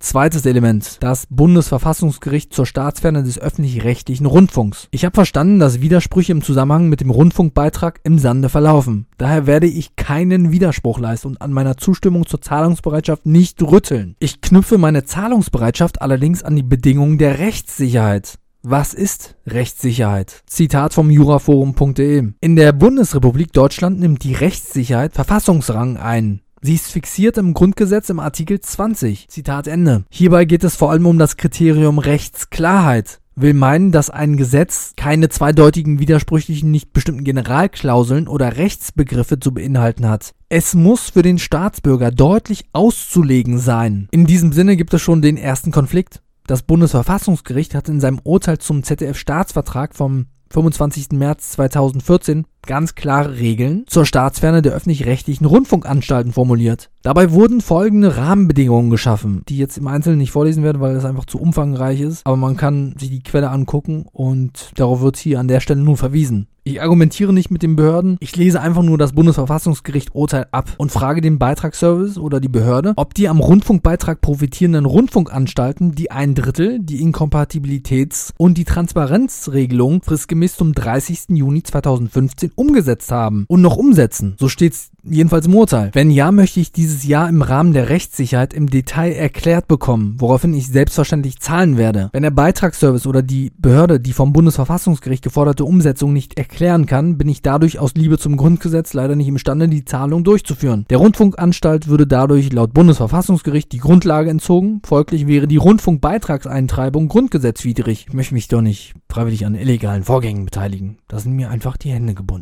Zweites 0.02 0.44
Element, 0.46 0.96
das 0.98 1.28
Bundesverfassungsgericht 1.30 2.52
zur 2.52 2.66
Staatsferne 2.66 3.22
des 3.22 3.38
öffentlich-rechtlichen 3.38 4.26
Rundfunks. 4.26 4.88
Ich 4.90 5.04
habe 5.04 5.14
verstanden, 5.14 5.60
dass 5.60 5.80
Widersprüche 5.80 6.32
im 6.32 6.42
Zusammenhang 6.42 6.88
mit 6.88 7.00
dem 7.00 7.10
Rundfunkbeitrag 7.10 8.00
im 8.02 8.18
Sande 8.18 8.48
verlaufen. 8.48 9.06
Daher 9.16 9.46
werde 9.46 9.68
ich 9.68 9.94
keinen 9.94 10.50
Widerspruch 10.50 10.98
leisten 10.98 11.28
und 11.28 11.40
an 11.40 11.52
meiner 11.52 11.76
Zustimmung 11.76 12.26
zur 12.26 12.40
Zahlungsbereitschaft 12.40 13.26
nicht 13.26 13.62
rütteln. 13.62 14.16
Ich 14.18 14.40
knüpfe 14.40 14.76
meine 14.76 15.04
Zahlungsbereitschaft 15.04 16.02
allerdings 16.02 16.42
an 16.42 16.56
die 16.56 16.64
Bedingungen 16.64 17.16
der 17.16 17.38
Rechtssicherheit. 17.38 18.40
Was 18.64 18.94
ist 18.94 19.36
Rechtssicherheit? 19.46 20.42
Zitat 20.46 20.94
vom 20.94 21.10
juraforum.de. 21.10 22.32
In 22.40 22.56
der 22.56 22.72
Bundesrepublik 22.72 23.52
Deutschland 23.52 23.98
nimmt 23.98 24.24
die 24.24 24.34
Rechtssicherheit 24.34 25.14
Verfassungsrang 25.14 25.96
ein. 25.96 26.41
Sie 26.64 26.74
ist 26.76 26.92
fixiert 26.92 27.38
im 27.38 27.54
Grundgesetz 27.54 28.08
im 28.08 28.20
Artikel 28.20 28.60
20. 28.60 29.26
Zitat 29.26 29.66
Ende. 29.66 30.04
Hierbei 30.10 30.44
geht 30.44 30.62
es 30.62 30.76
vor 30.76 30.92
allem 30.92 31.06
um 31.06 31.18
das 31.18 31.36
Kriterium 31.36 31.98
Rechtsklarheit. 31.98 33.18
Will 33.34 33.52
meinen, 33.52 33.90
dass 33.90 34.10
ein 34.10 34.36
Gesetz 34.36 34.92
keine 34.96 35.28
zweideutigen, 35.28 35.98
widersprüchlichen, 35.98 36.70
nicht 36.70 36.92
bestimmten 36.92 37.24
Generalklauseln 37.24 38.28
oder 38.28 38.58
Rechtsbegriffe 38.58 39.40
zu 39.40 39.52
beinhalten 39.52 40.08
hat. 40.08 40.34
Es 40.48 40.76
muss 40.76 41.10
für 41.10 41.22
den 41.22 41.40
Staatsbürger 41.40 42.12
deutlich 42.12 42.64
auszulegen 42.72 43.58
sein. 43.58 44.06
In 44.12 44.26
diesem 44.26 44.52
Sinne 44.52 44.76
gibt 44.76 44.94
es 44.94 45.02
schon 45.02 45.20
den 45.20 45.38
ersten 45.38 45.72
Konflikt. 45.72 46.22
Das 46.46 46.62
Bundesverfassungsgericht 46.62 47.74
hat 47.74 47.88
in 47.88 47.98
seinem 47.98 48.20
Urteil 48.22 48.58
zum 48.58 48.84
ZDF-Staatsvertrag 48.84 49.96
vom 49.96 50.26
25. 50.50 51.08
März 51.12 51.52
2014 51.52 52.44
ganz 52.66 52.94
klare 52.94 53.38
Regeln 53.38 53.84
zur 53.86 54.06
Staatsferne 54.06 54.62
der 54.62 54.72
öffentlich-rechtlichen 54.72 55.44
Rundfunkanstalten 55.44 56.32
formuliert. 56.32 56.90
Dabei 57.02 57.32
wurden 57.32 57.60
folgende 57.60 58.16
Rahmenbedingungen 58.16 58.90
geschaffen, 58.90 59.42
die 59.48 59.58
jetzt 59.58 59.76
im 59.76 59.88
Einzelnen 59.88 60.18
nicht 60.18 60.30
vorlesen 60.30 60.62
werde, 60.62 60.80
weil 60.80 60.94
das 60.94 61.04
einfach 61.04 61.24
zu 61.24 61.40
umfangreich 61.40 62.00
ist, 62.00 62.24
aber 62.24 62.36
man 62.36 62.56
kann 62.56 62.94
sich 62.98 63.10
die 63.10 63.22
Quelle 63.22 63.50
angucken 63.50 64.06
und 64.12 64.70
darauf 64.76 65.00
wird 65.00 65.16
hier 65.16 65.40
an 65.40 65.48
der 65.48 65.60
Stelle 65.60 65.82
nun 65.82 65.96
verwiesen. 65.96 66.46
Ich 66.64 66.80
argumentiere 66.80 67.32
nicht 67.32 67.50
mit 67.50 67.64
den 67.64 67.74
Behörden, 67.74 68.18
ich 68.20 68.36
lese 68.36 68.60
einfach 68.60 68.84
nur 68.84 68.96
das 68.96 69.14
Bundesverfassungsgericht 69.14 70.14
Urteil 70.14 70.46
ab 70.52 70.70
und 70.78 70.92
frage 70.92 71.20
den 71.20 71.40
Beitragsservice 71.40 72.18
oder 72.18 72.38
die 72.38 72.48
Behörde, 72.48 72.92
ob 72.94 73.14
die 73.14 73.28
am 73.28 73.40
Rundfunkbeitrag 73.40 74.20
profitierenden 74.20 74.84
Rundfunkanstalten 74.84 75.96
die 75.96 76.12
ein 76.12 76.36
Drittel, 76.36 76.78
die 76.78 77.04
Inkompatibilitäts- 77.04 78.30
und 78.36 78.58
die 78.58 78.64
Transparenzregelung 78.64 80.02
fristgemäß 80.02 80.54
zum 80.54 80.72
30. 80.72 81.30
Juni 81.30 81.64
2015 81.64 82.51
umgesetzt 82.56 83.10
haben 83.10 83.44
und 83.48 83.62
noch 83.62 83.76
umsetzen. 83.76 84.36
So 84.38 84.48
steht's 84.48 84.90
jedenfalls 85.04 85.46
im 85.46 85.54
Urteil. 85.54 85.90
Wenn 85.92 86.10
ja, 86.10 86.32
möchte 86.32 86.60
ich 86.60 86.72
dieses 86.72 87.04
Jahr 87.04 87.28
im 87.28 87.42
Rahmen 87.42 87.72
der 87.72 87.88
Rechtssicherheit 87.88 88.54
im 88.54 88.70
Detail 88.70 89.12
erklärt 89.12 89.68
bekommen, 89.68 90.16
woraufhin 90.18 90.54
ich 90.54 90.68
selbstverständlich 90.68 91.40
zahlen 91.40 91.76
werde. 91.76 92.10
Wenn 92.12 92.22
der 92.22 92.30
Beitragsservice 92.30 93.06
oder 93.06 93.22
die 93.22 93.52
Behörde 93.58 94.00
die 94.00 94.12
vom 94.12 94.32
Bundesverfassungsgericht 94.32 95.22
geforderte 95.22 95.64
Umsetzung 95.64 96.12
nicht 96.12 96.38
erklären 96.38 96.86
kann, 96.86 97.18
bin 97.18 97.28
ich 97.28 97.42
dadurch 97.42 97.78
aus 97.78 97.94
Liebe 97.94 98.18
zum 98.18 98.36
Grundgesetz 98.36 98.92
leider 98.94 99.16
nicht 99.16 99.28
imstande, 99.28 99.68
die 99.68 99.84
Zahlung 99.84 100.24
durchzuführen. 100.24 100.86
Der 100.90 100.98
Rundfunkanstalt 100.98 101.88
würde 101.88 102.06
dadurch 102.06 102.52
laut 102.52 102.72
Bundesverfassungsgericht 102.74 103.72
die 103.72 103.78
Grundlage 103.78 104.30
entzogen, 104.30 104.80
folglich 104.84 105.26
wäre 105.26 105.48
die 105.48 105.56
Rundfunkbeitragseintreibung 105.56 107.08
grundgesetzwidrig. 107.08 108.06
Ich 108.08 108.14
möchte 108.14 108.34
mich 108.34 108.48
doch 108.48 108.62
nicht 108.62 108.94
freiwillig 109.08 109.46
an 109.46 109.54
illegalen 109.54 110.04
Vorgängen 110.04 110.44
beteiligen. 110.44 110.98
Da 111.08 111.18
sind 111.18 111.34
mir 111.34 111.50
einfach 111.50 111.76
die 111.76 111.90
Hände 111.90 112.14
gebunden. 112.14 112.41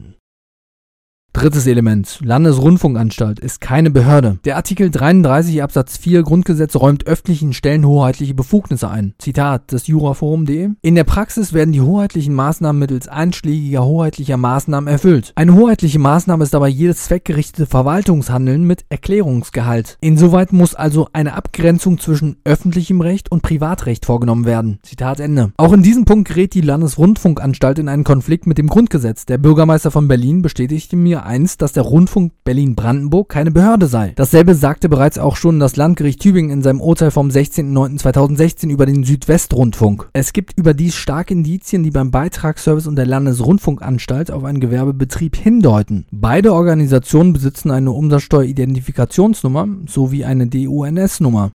Drittes 1.33 1.67
Element. 1.69 2.19
Landesrundfunkanstalt 2.23 3.39
ist 3.39 3.61
keine 3.61 3.91
Behörde. 3.91 4.39
Der 4.45 4.57
Artikel 4.57 4.91
33 4.91 5.63
Absatz 5.63 5.97
4 5.97 6.25
Grundgesetz 6.25 6.75
räumt 6.75 7.07
öffentlichen 7.07 7.53
Stellen 7.53 7.87
hoheitliche 7.87 8.35
Befugnisse 8.35 8.91
ein. 8.91 9.15
Zitat 9.19 9.71
des 9.71 9.87
juraforum.de. 9.87 10.71
In 10.83 10.95
der 10.97 11.05
Praxis 11.05 11.53
werden 11.53 11.73
die 11.73 11.81
hoheitlichen 11.81 12.35
Maßnahmen 12.35 12.81
mittels 12.81 13.07
einschlägiger 13.07 13.85
hoheitlicher 13.85 14.37
Maßnahmen 14.37 14.89
erfüllt. 14.89 15.33
Eine 15.37 15.55
hoheitliche 15.55 16.01
Maßnahme 16.01 16.43
ist 16.43 16.53
dabei 16.53 16.69
jedes 16.69 17.05
zweckgerichtete 17.05 17.67
Verwaltungshandeln 17.67 18.65
mit 18.65 18.85
Erklärungsgehalt. 18.89 19.99
Insoweit 20.01 20.53
muss 20.53 20.75
also 20.75 21.09
eine 21.13 21.35
Abgrenzung 21.35 21.99
zwischen 21.99 22.37
öffentlichem 22.45 23.01
Recht 23.01 23.31
und 23.31 23.43
Privatrecht 23.43 24.05
vorgenommen 24.05 24.47
werden. 24.47 24.81
Zitat 24.83 25.21
Ende. 25.21 25.53
Auch 25.57 25.73
in 25.73 25.83
diesem 25.83 26.07
Punkt 26.07 26.29
gerät 26.29 26.55
die 26.55 26.61
Landesrundfunkanstalt 26.61 27.79
in 27.79 27.89
einen 27.89 28.05
Konflikt 28.05 28.49
mit 28.49 28.59
dem 28.59 28.67
Grundgesetz. 28.69 29.27
Der 29.27 29.39
Bürgermeister 29.39 29.93
von 29.93 30.09
Berlin 30.09 30.43
bestätigte 30.43 30.97
mir 30.97 31.20
einst, 31.25 31.63
dass 31.63 31.73
der 31.73 31.83
Rundfunk 31.83 32.33
Berlin-Brandenburg 32.45 33.29
keine 33.29 33.51
Behörde 33.51 33.87
sei. 33.87 34.13
Dasselbe 34.17 34.55
sagte 34.55 34.89
bereits 34.89 35.19
auch 35.19 35.37
schon 35.37 35.61
das 35.61 35.77
Landgericht 35.77 36.21
Tübingen 36.21 36.51
in 36.51 36.63
seinem 36.63 36.81
Urteil 36.81 37.11
vom 37.11 37.29
16.09.2016 37.29 38.71
über 38.71 38.87
den 38.87 39.05
Südwestrundfunk. 39.05 40.11
Es 40.13 40.33
gibt 40.33 40.59
überdies 40.59 40.95
starke 40.95 41.35
Indizien, 41.35 41.83
die 41.83 41.91
beim 41.91 42.11
Beitragsservice 42.11 42.87
und 42.87 42.97
der 42.97 43.07
Landesrundfunkanstalt 43.07 44.31
auf 44.31 44.45
einen 44.45 44.61
Gewerbebetrieb 44.61 45.37
hindeuten. 45.37 46.07
Beide 46.11 46.53
Organisationen 46.53 47.33
besitzen 47.33 47.71
eine 47.71 47.93
Umsatzsteueridentifikationsnummer 47.93 49.69
sowie 49.87 50.25
eine 50.25 50.47
DUNS-Nummer. 50.47 51.51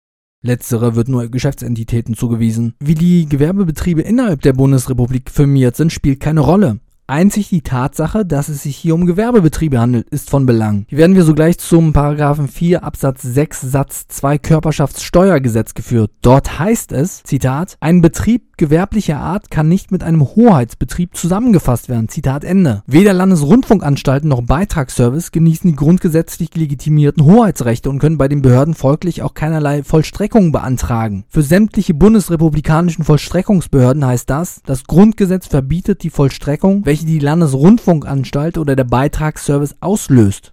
Letztere 0.45 0.95
wird 0.95 1.09
nur 1.09 1.29
Geschäftsentitäten 1.29 2.15
zugewiesen. 2.15 2.75
Wie 2.79 2.95
die 2.95 3.27
Gewerbebetriebe 3.27 4.03
innerhalb 4.03 4.43
der 4.43 4.53
Bundesrepublik 4.53 5.31
firmiert 5.31 5.75
sind, 5.75 5.91
spielt 5.91 6.21
keine 6.21 6.41
Rolle. 6.41 6.81
Einzig 7.07 7.51
die 7.51 7.61
Tatsache, 7.61 8.25
dass 8.25 8.49
es 8.49 8.63
sich 8.63 8.79
hier 8.79 8.95
um 8.95 9.05
Gewerbebetriebe 9.05 9.79
handelt, 9.79 10.09
ist 10.09 10.31
von 10.31 10.47
Belang. 10.47 10.87
Hier 10.89 10.97
werden 10.97 11.15
wir 11.15 11.25
sogleich 11.25 11.59
zum 11.59 11.93
Paragraphen 11.93 12.49
4 12.49 12.83
Absatz 12.83 13.21
6 13.21 13.61
Satz 13.61 14.09
2 14.09 14.39
Körperschaftssteuergesetz 14.39 15.75
geführt. 15.75 16.13
Dort 16.23 16.59
heißt 16.59 16.93
es, 16.93 17.23
Zitat, 17.23 17.77
ein 17.81 18.01
Betrieb 18.01 18.54
gewerblicher 18.57 19.19
Art 19.19 19.51
kann 19.51 19.69
nicht 19.69 19.93
mit 19.93 20.03
einem 20.03 20.23
Hoheitsbetrieb 20.23 21.17
zusammengefasst 21.17 21.89
werden. 21.89 22.09
Zitat 22.09 22.45
Ende. 22.45 22.83
Weder 22.87 23.13
Landesrundfunkanstalten 23.13 24.29
noch 24.29 24.43
Beitragsservice 24.43 25.31
genießen 25.31 25.71
die 25.71 25.77
grundgesetzlich 25.77 26.55
legitimierten 26.55 27.25
Hoheitsrechte 27.25 27.91
und 27.91 27.99
können 27.99 28.19
bei 28.19 28.29
den 28.29 28.43
Behörden 28.43 28.75
folglich 28.75 29.23
auch 29.23 29.35
keinerlei 29.35 29.83
Vollstreckung 29.83 30.53
beantragen. 30.53 31.25
Für 31.29 31.43
sämtliche 31.43 31.95
bundesrepublikanischen 31.95 33.05
Vollstreckungsbehörden 33.05 34.05
heißt 34.05 34.29
das, 34.29 34.63
das 34.65 34.85
Grundgesetz 34.85 35.47
verbietet 35.47 36.03
die 36.03 36.11
Vollstreckung, 36.11 36.87
welche 36.87 37.07
die 37.07 37.19
Landesrundfunkanstalt 37.19 38.59
oder 38.59 38.75
der 38.75 38.85
Beitragsservice 38.85 39.77
auslöst. 39.81 40.53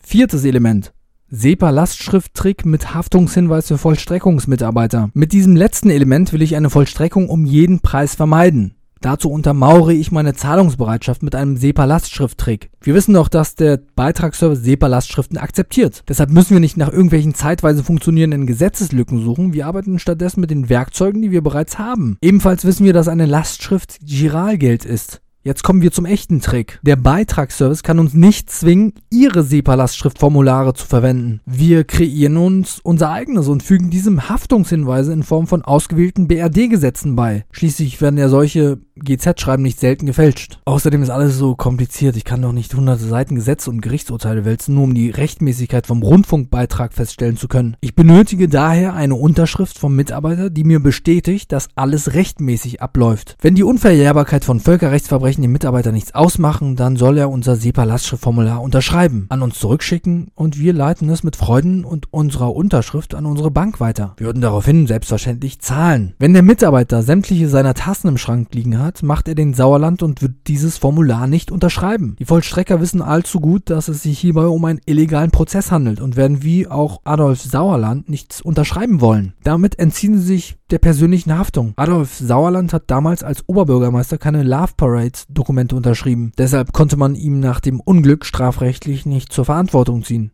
Viertes 0.00 0.44
Element. 0.44 0.93
SEPA-Lastschrifttrick 1.34 2.64
mit 2.64 2.94
Haftungshinweis 2.94 3.68
für 3.68 3.78
Vollstreckungsmitarbeiter. 3.78 5.10
Mit 5.14 5.32
diesem 5.32 5.56
letzten 5.56 5.90
Element 5.90 6.32
will 6.32 6.42
ich 6.42 6.54
eine 6.54 6.70
Vollstreckung 6.70 7.28
um 7.28 7.44
jeden 7.44 7.80
Preis 7.80 8.14
vermeiden. 8.14 8.76
Dazu 9.00 9.30
untermauere 9.30 9.92
ich 9.92 10.12
meine 10.12 10.32
Zahlungsbereitschaft 10.32 11.22
mit 11.22 11.34
einem 11.34 11.58
SEPA-Lastschrifttrick. 11.58 12.70
Wir 12.80 12.94
wissen 12.94 13.12
doch, 13.12 13.28
dass 13.28 13.54
der 13.54 13.78
Beitragsservice 13.96 14.62
SEPA-Lastschriften 14.62 15.36
akzeptiert. 15.36 16.04
Deshalb 16.08 16.30
müssen 16.30 16.54
wir 16.54 16.60
nicht 16.60 16.78
nach 16.78 16.90
irgendwelchen 16.90 17.34
zeitweise 17.34 17.84
funktionierenden 17.84 18.46
Gesetzeslücken 18.46 19.22
suchen. 19.22 19.52
Wir 19.52 19.66
arbeiten 19.66 19.98
stattdessen 19.98 20.40
mit 20.40 20.50
den 20.50 20.70
Werkzeugen, 20.70 21.20
die 21.20 21.32
wir 21.32 21.42
bereits 21.42 21.78
haben. 21.78 22.16
Ebenfalls 22.22 22.64
wissen 22.64 22.86
wir, 22.86 22.94
dass 22.94 23.08
eine 23.08 23.26
Lastschrift 23.26 23.98
Giralgeld 24.06 24.86
ist. 24.86 25.20
Jetzt 25.46 25.62
kommen 25.62 25.82
wir 25.82 25.92
zum 25.92 26.06
echten 26.06 26.40
Trick. 26.40 26.80
Der 26.84 26.96
Beitragsservice 26.96 27.82
kann 27.82 27.98
uns 27.98 28.14
nicht 28.14 28.50
zwingen, 28.50 28.94
ihre 29.10 29.42
SEPA-Lastschriftformulare 29.42 30.72
zu 30.72 30.86
verwenden. 30.86 31.42
Wir 31.44 31.84
kreieren 31.84 32.38
uns 32.38 32.80
unser 32.82 33.10
eigenes 33.10 33.48
und 33.48 33.62
fügen 33.62 33.90
diesem 33.90 34.30
Haftungshinweise 34.30 35.12
in 35.12 35.22
Form 35.22 35.46
von 35.46 35.60
ausgewählten 35.60 36.28
BRD-Gesetzen 36.28 37.14
bei. 37.14 37.44
Schließlich 37.50 38.00
werden 38.00 38.16
ja 38.16 38.30
solche 38.30 38.78
GZ-Schreiben 38.96 39.62
nicht 39.62 39.80
selten 39.80 40.06
gefälscht. 40.06 40.60
Außerdem 40.64 41.02
ist 41.02 41.10
alles 41.10 41.36
so 41.36 41.56
kompliziert. 41.56 42.16
Ich 42.16 42.24
kann 42.24 42.42
doch 42.42 42.52
nicht 42.52 42.74
hunderte 42.74 43.04
Seiten 43.04 43.34
Gesetze 43.34 43.70
und 43.70 43.80
Gerichtsurteile 43.80 44.44
wälzen, 44.44 44.74
nur 44.74 44.84
um 44.84 44.94
die 44.94 45.10
Rechtmäßigkeit 45.10 45.86
vom 45.86 46.02
Rundfunkbeitrag 46.02 46.92
feststellen 46.92 47.36
zu 47.36 47.48
können. 47.48 47.76
Ich 47.80 47.94
benötige 47.94 48.48
daher 48.48 48.94
eine 48.94 49.16
Unterschrift 49.16 49.78
vom 49.78 49.96
Mitarbeiter, 49.96 50.50
die 50.50 50.64
mir 50.64 50.80
bestätigt, 50.80 51.50
dass 51.50 51.68
alles 51.74 52.14
rechtmäßig 52.14 52.82
abläuft. 52.82 53.36
Wenn 53.40 53.54
die 53.54 53.64
Unverjährbarkeit 53.64 54.44
von 54.44 54.60
Völkerrechtsverbrechen 54.60 55.42
dem 55.42 55.52
Mitarbeiter 55.52 55.90
nichts 55.90 56.14
ausmachen, 56.14 56.76
dann 56.76 56.96
soll 56.96 57.18
er 57.18 57.30
unser 57.30 57.56
SEPA-Lastschriftformular 57.56 58.62
unterschreiben, 58.62 59.26
an 59.28 59.42
uns 59.42 59.58
zurückschicken 59.58 60.28
und 60.34 60.58
wir 60.58 60.72
leiten 60.72 61.08
es 61.08 61.22
mit 61.22 61.36
Freuden 61.36 61.84
und 61.84 62.12
unserer 62.12 62.54
Unterschrift 62.54 63.14
an 63.14 63.26
unsere 63.26 63.50
Bank 63.50 63.80
weiter. 63.80 64.14
Wir 64.18 64.26
würden 64.26 64.42
daraufhin 64.42 64.86
selbstverständlich 64.86 65.60
zahlen. 65.60 66.14
Wenn 66.18 66.32
der 66.32 66.42
Mitarbeiter 66.42 67.02
sämtliche 67.02 67.48
seiner 67.48 67.74
Tassen 67.74 68.08
im 68.08 68.18
Schrank 68.18 68.54
liegen 68.54 68.78
hat, 68.84 69.02
macht 69.02 69.26
er 69.26 69.34
den 69.34 69.54
Sauerland 69.54 70.02
und 70.02 70.22
wird 70.22 70.46
dieses 70.46 70.78
Formular 70.78 71.26
nicht 71.26 71.50
unterschreiben. 71.50 72.14
Die 72.18 72.26
Vollstrecker 72.26 72.80
wissen 72.80 73.02
allzu 73.02 73.40
gut, 73.40 73.70
dass 73.70 73.88
es 73.88 74.02
sich 74.02 74.18
hierbei 74.18 74.46
um 74.46 74.64
einen 74.64 74.80
illegalen 74.86 75.30
Prozess 75.30 75.72
handelt 75.72 76.00
und 76.00 76.16
werden 76.16 76.42
wie 76.42 76.68
auch 76.68 77.00
Adolf 77.04 77.40
Sauerland 77.42 78.08
nichts 78.08 78.40
unterschreiben 78.40 79.00
wollen. 79.00 79.32
Damit 79.42 79.78
entziehen 79.78 80.18
sie 80.18 80.26
sich 80.26 80.56
der 80.70 80.78
persönlichen 80.78 81.36
Haftung. 81.36 81.72
Adolf 81.76 82.14
Sauerland 82.14 82.72
hat 82.72 82.90
damals 82.90 83.22
als 83.22 83.48
Oberbürgermeister 83.48 84.18
keine 84.18 84.42
Love 84.42 84.72
Parades 84.76 85.26
Dokumente 85.28 85.76
unterschrieben. 85.76 86.32
Deshalb 86.38 86.72
konnte 86.72 86.96
man 86.96 87.14
ihm 87.14 87.40
nach 87.40 87.60
dem 87.60 87.80
Unglück 87.80 88.24
strafrechtlich 88.24 89.06
nicht 89.06 89.32
zur 89.32 89.44
Verantwortung 89.44 90.04
ziehen. 90.04 90.30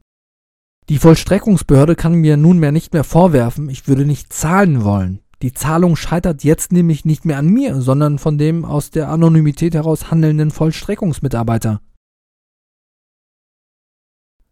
Die 0.89 0.99
Vollstreckungsbehörde 0.99 1.95
kann 1.95 2.15
mir 2.15 2.37
nunmehr 2.37 2.73
nicht 2.73 2.93
mehr 2.93 3.05
vorwerfen, 3.05 3.69
ich 3.69 3.87
würde 3.87 4.05
nicht 4.05 4.33
zahlen 4.33 4.83
wollen. 4.83 5.21
Die 5.43 5.55
Zahlung 5.55 5.97
scheitert 5.97 6.45
jetzt 6.45 6.71
nämlich 6.71 7.05
nicht 7.05 7.25
mehr 7.25 7.39
an 7.39 7.49
mir, 7.49 7.81
sondern 7.81 8.19
von 8.19 8.37
dem 8.37 8.65
aus 8.65 8.91
der 8.91 9.09
Anonymität 9.09 9.75
heraus 9.75 10.11
handelnden 10.11 10.51
Vollstreckungsmitarbeiter. 10.51 11.81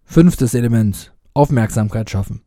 Fünftes 0.04 0.54
Element. 0.54 1.14
Aufmerksamkeit 1.34 2.08
schaffen. 2.08 2.40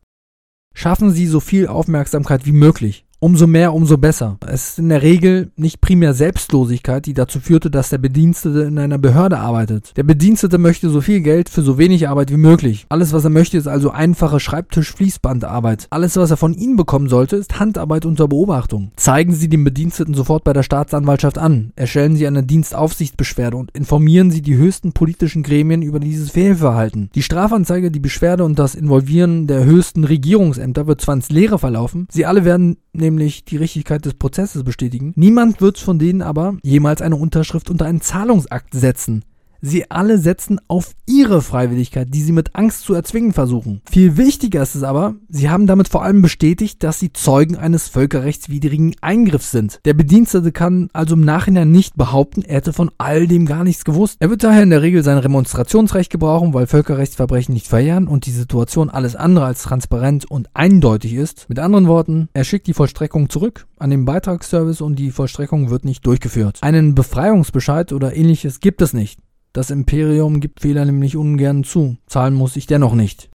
Schaffen 0.73 1.11
Sie 1.11 1.27
so 1.27 1.39
viel 1.39 1.67
Aufmerksamkeit 1.67 2.45
wie 2.45 2.51
möglich. 2.51 3.05
Umso 3.23 3.45
mehr, 3.45 3.75
umso 3.75 3.99
besser. 3.99 4.39
Es 4.47 4.69
ist 4.69 4.79
in 4.79 4.89
der 4.89 5.03
Regel 5.03 5.51
nicht 5.55 5.79
primär 5.79 6.15
Selbstlosigkeit, 6.15 7.05
die 7.05 7.13
dazu 7.13 7.39
führte, 7.39 7.69
dass 7.69 7.89
der 7.89 7.99
Bedienstete 7.99 8.61
in 8.61 8.79
einer 8.79 8.97
Behörde 8.97 9.37
arbeitet. 9.37 9.95
Der 9.95 10.01
Bedienstete 10.01 10.57
möchte 10.57 10.89
so 10.89 11.01
viel 11.01 11.21
Geld 11.21 11.47
für 11.47 11.61
so 11.61 11.77
wenig 11.77 12.09
Arbeit 12.09 12.31
wie 12.31 12.37
möglich. 12.37 12.87
Alles, 12.89 13.13
was 13.13 13.23
er 13.23 13.29
möchte, 13.29 13.59
ist 13.59 13.67
also 13.67 13.91
einfache 13.91 14.39
Schreibtisch-Fließbandarbeit. 14.39 15.85
Alles, 15.91 16.17
was 16.17 16.31
er 16.31 16.37
von 16.37 16.55
Ihnen 16.55 16.77
bekommen 16.77 17.09
sollte, 17.09 17.35
ist 17.35 17.59
Handarbeit 17.59 18.07
unter 18.07 18.27
Beobachtung. 18.27 18.91
Zeigen 18.95 19.35
Sie 19.35 19.49
den 19.49 19.63
Bediensteten 19.63 20.15
sofort 20.15 20.43
bei 20.43 20.53
der 20.53 20.63
Staatsanwaltschaft 20.63 21.37
an. 21.37 21.73
Erstellen 21.75 22.15
Sie 22.15 22.25
eine 22.25 22.41
Dienstaufsichtsbeschwerde 22.41 23.55
und 23.55 23.69
informieren 23.77 24.31
Sie 24.31 24.41
die 24.41 24.55
höchsten 24.55 24.93
politischen 24.93 25.43
Gremien 25.43 25.83
über 25.83 25.99
dieses 25.99 26.31
Fehlverhalten. 26.31 27.11
Die 27.13 27.21
Strafanzeige, 27.21 27.91
die 27.91 27.99
Beschwerde 27.99 28.45
und 28.45 28.57
das 28.57 28.73
Involvieren 28.73 29.45
der 29.45 29.63
höchsten 29.63 30.05
Regierungsämter 30.05 30.87
wird 30.87 31.01
zwar 31.01 31.13
ins 31.13 31.29
Leere 31.29 31.59
verlaufen. 31.59 32.07
Sie 32.09 32.25
alle 32.25 32.45
werden 32.45 32.77
nämlich 32.93 33.10
nämlich 33.11 33.45
die 33.45 33.57
Richtigkeit 33.57 34.05
des 34.05 34.15
Prozesses 34.15 34.63
bestätigen. 34.63 35.13
Niemand 35.15 35.61
wird 35.61 35.77
von 35.77 35.99
denen 35.99 36.21
aber 36.21 36.57
jemals 36.63 37.01
eine 37.01 37.15
Unterschrift 37.15 37.69
unter 37.69 37.85
einen 37.85 38.01
Zahlungsakt 38.01 38.73
setzen. 38.73 39.23
Sie 39.61 39.89
alle 39.91 40.17
setzen 40.17 40.59
auf 40.67 40.95
ihre 41.05 41.41
Freiwilligkeit, 41.41 42.07
die 42.11 42.21
sie 42.21 42.31
mit 42.31 42.55
Angst 42.55 42.81
zu 42.81 42.95
erzwingen 42.95 43.31
versuchen. 43.31 43.81
Viel 43.89 44.17
wichtiger 44.17 44.63
ist 44.63 44.73
es 44.73 44.81
aber, 44.81 45.15
sie 45.29 45.51
haben 45.51 45.67
damit 45.67 45.87
vor 45.87 46.03
allem 46.03 46.23
bestätigt, 46.23 46.81
dass 46.83 46.99
sie 46.99 47.13
Zeugen 47.13 47.57
eines 47.57 47.87
völkerrechtswidrigen 47.87 48.95
Eingriffs 49.01 49.51
sind. 49.51 49.79
Der 49.85 49.93
Bedienstete 49.93 50.51
kann 50.51 50.89
also 50.93 51.13
im 51.13 51.21
Nachhinein 51.21 51.71
nicht 51.71 51.95
behaupten, 51.95 52.41
er 52.41 52.55
hätte 52.55 52.73
von 52.73 52.89
all 52.97 53.27
dem 53.27 53.45
gar 53.45 53.63
nichts 53.63 53.85
gewusst. 53.85 54.17
Er 54.19 54.31
wird 54.31 54.43
daher 54.43 54.63
in 54.63 54.71
der 54.71 54.81
Regel 54.81 55.03
sein 55.03 55.19
Remonstrationsrecht 55.19 56.09
gebrauchen, 56.09 56.55
weil 56.55 56.65
Völkerrechtsverbrechen 56.65 57.53
nicht 57.53 57.67
verjähren 57.67 58.07
und 58.07 58.25
die 58.25 58.31
Situation 58.31 58.89
alles 58.89 59.15
andere 59.15 59.45
als 59.45 59.61
transparent 59.61 60.29
und 60.29 60.49
eindeutig 60.55 61.13
ist. 61.13 61.45
Mit 61.49 61.59
anderen 61.59 61.87
Worten, 61.87 62.29
er 62.33 62.45
schickt 62.45 62.65
die 62.65 62.73
Vollstreckung 62.73 63.29
zurück 63.29 63.67
an 63.77 63.91
den 63.91 64.05
Beitragsservice 64.05 64.81
und 64.81 64.97
die 64.97 65.11
Vollstreckung 65.11 65.69
wird 65.69 65.85
nicht 65.85 66.05
durchgeführt. 66.05 66.59
Einen 66.61 66.95
Befreiungsbescheid 66.95 67.93
oder 67.93 68.15
ähnliches 68.15 68.59
gibt 68.59 68.81
es 68.81 68.93
nicht. 68.93 69.19
Das 69.53 69.69
Imperium 69.69 70.39
gibt 70.39 70.61
Fehler 70.61 70.85
nämlich 70.85 71.17
ungern 71.17 71.63
zu. 71.63 71.97
Zahlen 72.07 72.33
muss 72.33 72.55
ich 72.55 72.67
dennoch 72.67 72.93
nicht. 72.93 73.29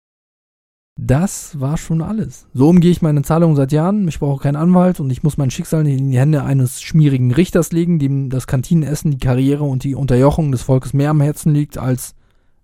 Das 0.95 1.59
war 1.59 1.77
schon 1.77 2.03
alles. 2.03 2.47
So 2.53 2.69
umgehe 2.69 2.91
ich 2.91 3.01
meine 3.01 3.23
Zahlungen 3.23 3.55
seit 3.55 3.71
Jahren. 3.71 4.07
Ich 4.07 4.19
brauche 4.19 4.43
keinen 4.43 4.57
Anwalt 4.57 4.99
und 4.99 5.09
ich 5.09 5.23
muss 5.23 5.37
mein 5.37 5.49
Schicksal 5.49 5.83
nicht 5.83 5.99
in 5.99 6.11
die 6.11 6.19
Hände 6.19 6.43
eines 6.43 6.83
schmierigen 6.83 7.31
Richters 7.31 7.71
legen, 7.71 7.97
dem 7.97 8.29
das 8.29 8.45
Kantinenessen, 8.45 9.09
die 9.09 9.17
Karriere 9.17 9.63
und 9.63 9.83
die 9.83 9.95
Unterjochung 9.95 10.51
des 10.51 10.61
Volkes 10.61 10.93
mehr 10.93 11.09
am 11.09 11.21
Herzen 11.21 11.51
liegt 11.51 11.79
als 11.79 12.13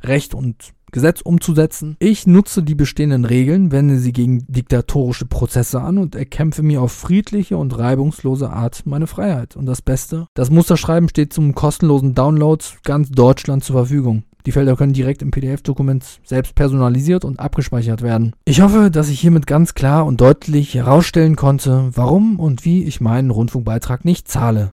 Recht 0.03 0.35
und 0.35 0.73
Gesetz 0.91 1.21
umzusetzen. 1.21 1.95
Ich 1.99 2.27
nutze 2.27 2.63
die 2.63 2.75
bestehenden 2.75 3.25
Regeln, 3.25 3.71
wende 3.71 3.99
sie 3.99 4.13
gegen 4.13 4.45
diktatorische 4.47 5.25
Prozesse 5.25 5.81
an 5.81 5.97
und 5.97 6.15
erkämpfe 6.15 6.63
mir 6.63 6.81
auf 6.81 6.91
friedliche 6.91 7.57
und 7.57 7.77
reibungslose 7.77 8.49
Art 8.49 8.85
meine 8.85 9.07
Freiheit. 9.07 9.55
Und 9.55 9.65
das 9.65 9.81
Beste, 9.81 10.27
das 10.33 10.49
Musterschreiben 10.49 11.09
steht 11.09 11.33
zum 11.33 11.55
kostenlosen 11.55 12.15
Download 12.15 12.63
ganz 12.83 13.09
Deutschland 13.09 13.63
zur 13.63 13.75
Verfügung. 13.75 14.23
Die 14.45 14.51
Felder 14.51 14.75
können 14.75 14.93
direkt 14.93 15.21
im 15.21 15.31
PDF-Dokument 15.31 16.21
selbst 16.23 16.55
personalisiert 16.55 17.25
und 17.25 17.39
abgespeichert 17.39 18.01
werden. 18.01 18.33
Ich 18.45 18.61
hoffe, 18.61 18.89
dass 18.89 19.09
ich 19.09 19.19
hiermit 19.19 19.47
ganz 19.47 19.73
klar 19.73 20.05
und 20.05 20.21
deutlich 20.21 20.73
herausstellen 20.73 21.35
konnte, 21.35 21.89
warum 21.93 22.39
und 22.39 22.63
wie 22.65 22.83
ich 22.85 23.01
meinen 23.01 23.31
Rundfunkbeitrag 23.31 24.05
nicht 24.05 24.27
zahle. 24.27 24.71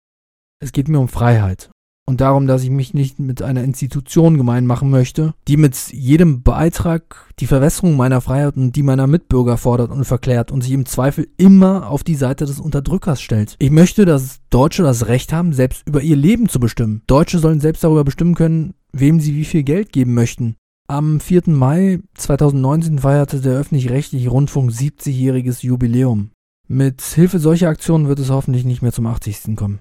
Es 0.60 0.72
geht 0.72 0.88
mir 0.88 1.00
um 1.00 1.08
Freiheit 1.08 1.68
und 2.08 2.20
darum, 2.20 2.46
dass 2.46 2.62
ich 2.62 2.70
mich 2.70 2.94
nicht 2.94 3.18
mit 3.18 3.42
einer 3.42 3.64
Institution 3.64 4.36
gemein 4.36 4.64
machen 4.64 4.90
möchte, 4.90 5.34
die 5.48 5.56
mit 5.56 5.76
jedem 5.92 6.42
Beitrag 6.42 7.26
die 7.40 7.46
Verwässerung 7.46 7.96
meiner 7.96 8.20
Freiheit 8.20 8.56
und 8.56 8.76
die 8.76 8.84
meiner 8.84 9.08
Mitbürger 9.08 9.56
fordert 9.56 9.90
und 9.90 10.04
verklärt 10.04 10.52
und 10.52 10.62
sich 10.62 10.72
im 10.72 10.86
Zweifel 10.86 11.28
immer 11.36 11.90
auf 11.90 12.04
die 12.04 12.14
Seite 12.14 12.46
des 12.46 12.60
Unterdrückers 12.60 13.20
stellt. 13.20 13.56
Ich 13.58 13.70
möchte, 13.70 14.04
dass 14.04 14.40
Deutsche 14.50 14.84
das 14.84 15.08
Recht 15.08 15.32
haben, 15.32 15.52
selbst 15.52 15.82
über 15.86 16.00
ihr 16.00 16.16
Leben 16.16 16.48
zu 16.48 16.60
bestimmen. 16.60 17.02
Deutsche 17.08 17.40
sollen 17.40 17.60
selbst 17.60 17.82
darüber 17.82 18.04
bestimmen 18.04 18.36
können, 18.36 18.74
wem 18.92 19.20
sie 19.20 19.34
wie 19.34 19.44
viel 19.44 19.64
Geld 19.64 19.92
geben 19.92 20.14
möchten. 20.14 20.56
Am 20.88 21.18
4. 21.18 21.42
Mai 21.46 21.98
2019 22.14 23.00
feierte 23.00 23.40
der 23.40 23.58
öffentlich-rechtliche 23.58 24.28
Rundfunk 24.28 24.70
70-jähriges 24.70 25.66
Jubiläum. 25.66 26.30
Mit 26.68 27.02
Hilfe 27.02 27.40
solcher 27.40 27.68
Aktionen 27.68 28.06
wird 28.06 28.20
es 28.20 28.30
hoffentlich 28.30 28.64
nicht 28.64 28.82
mehr 28.82 28.92
zum 28.92 29.06
80. 29.06 29.56
kommen. 29.56 29.80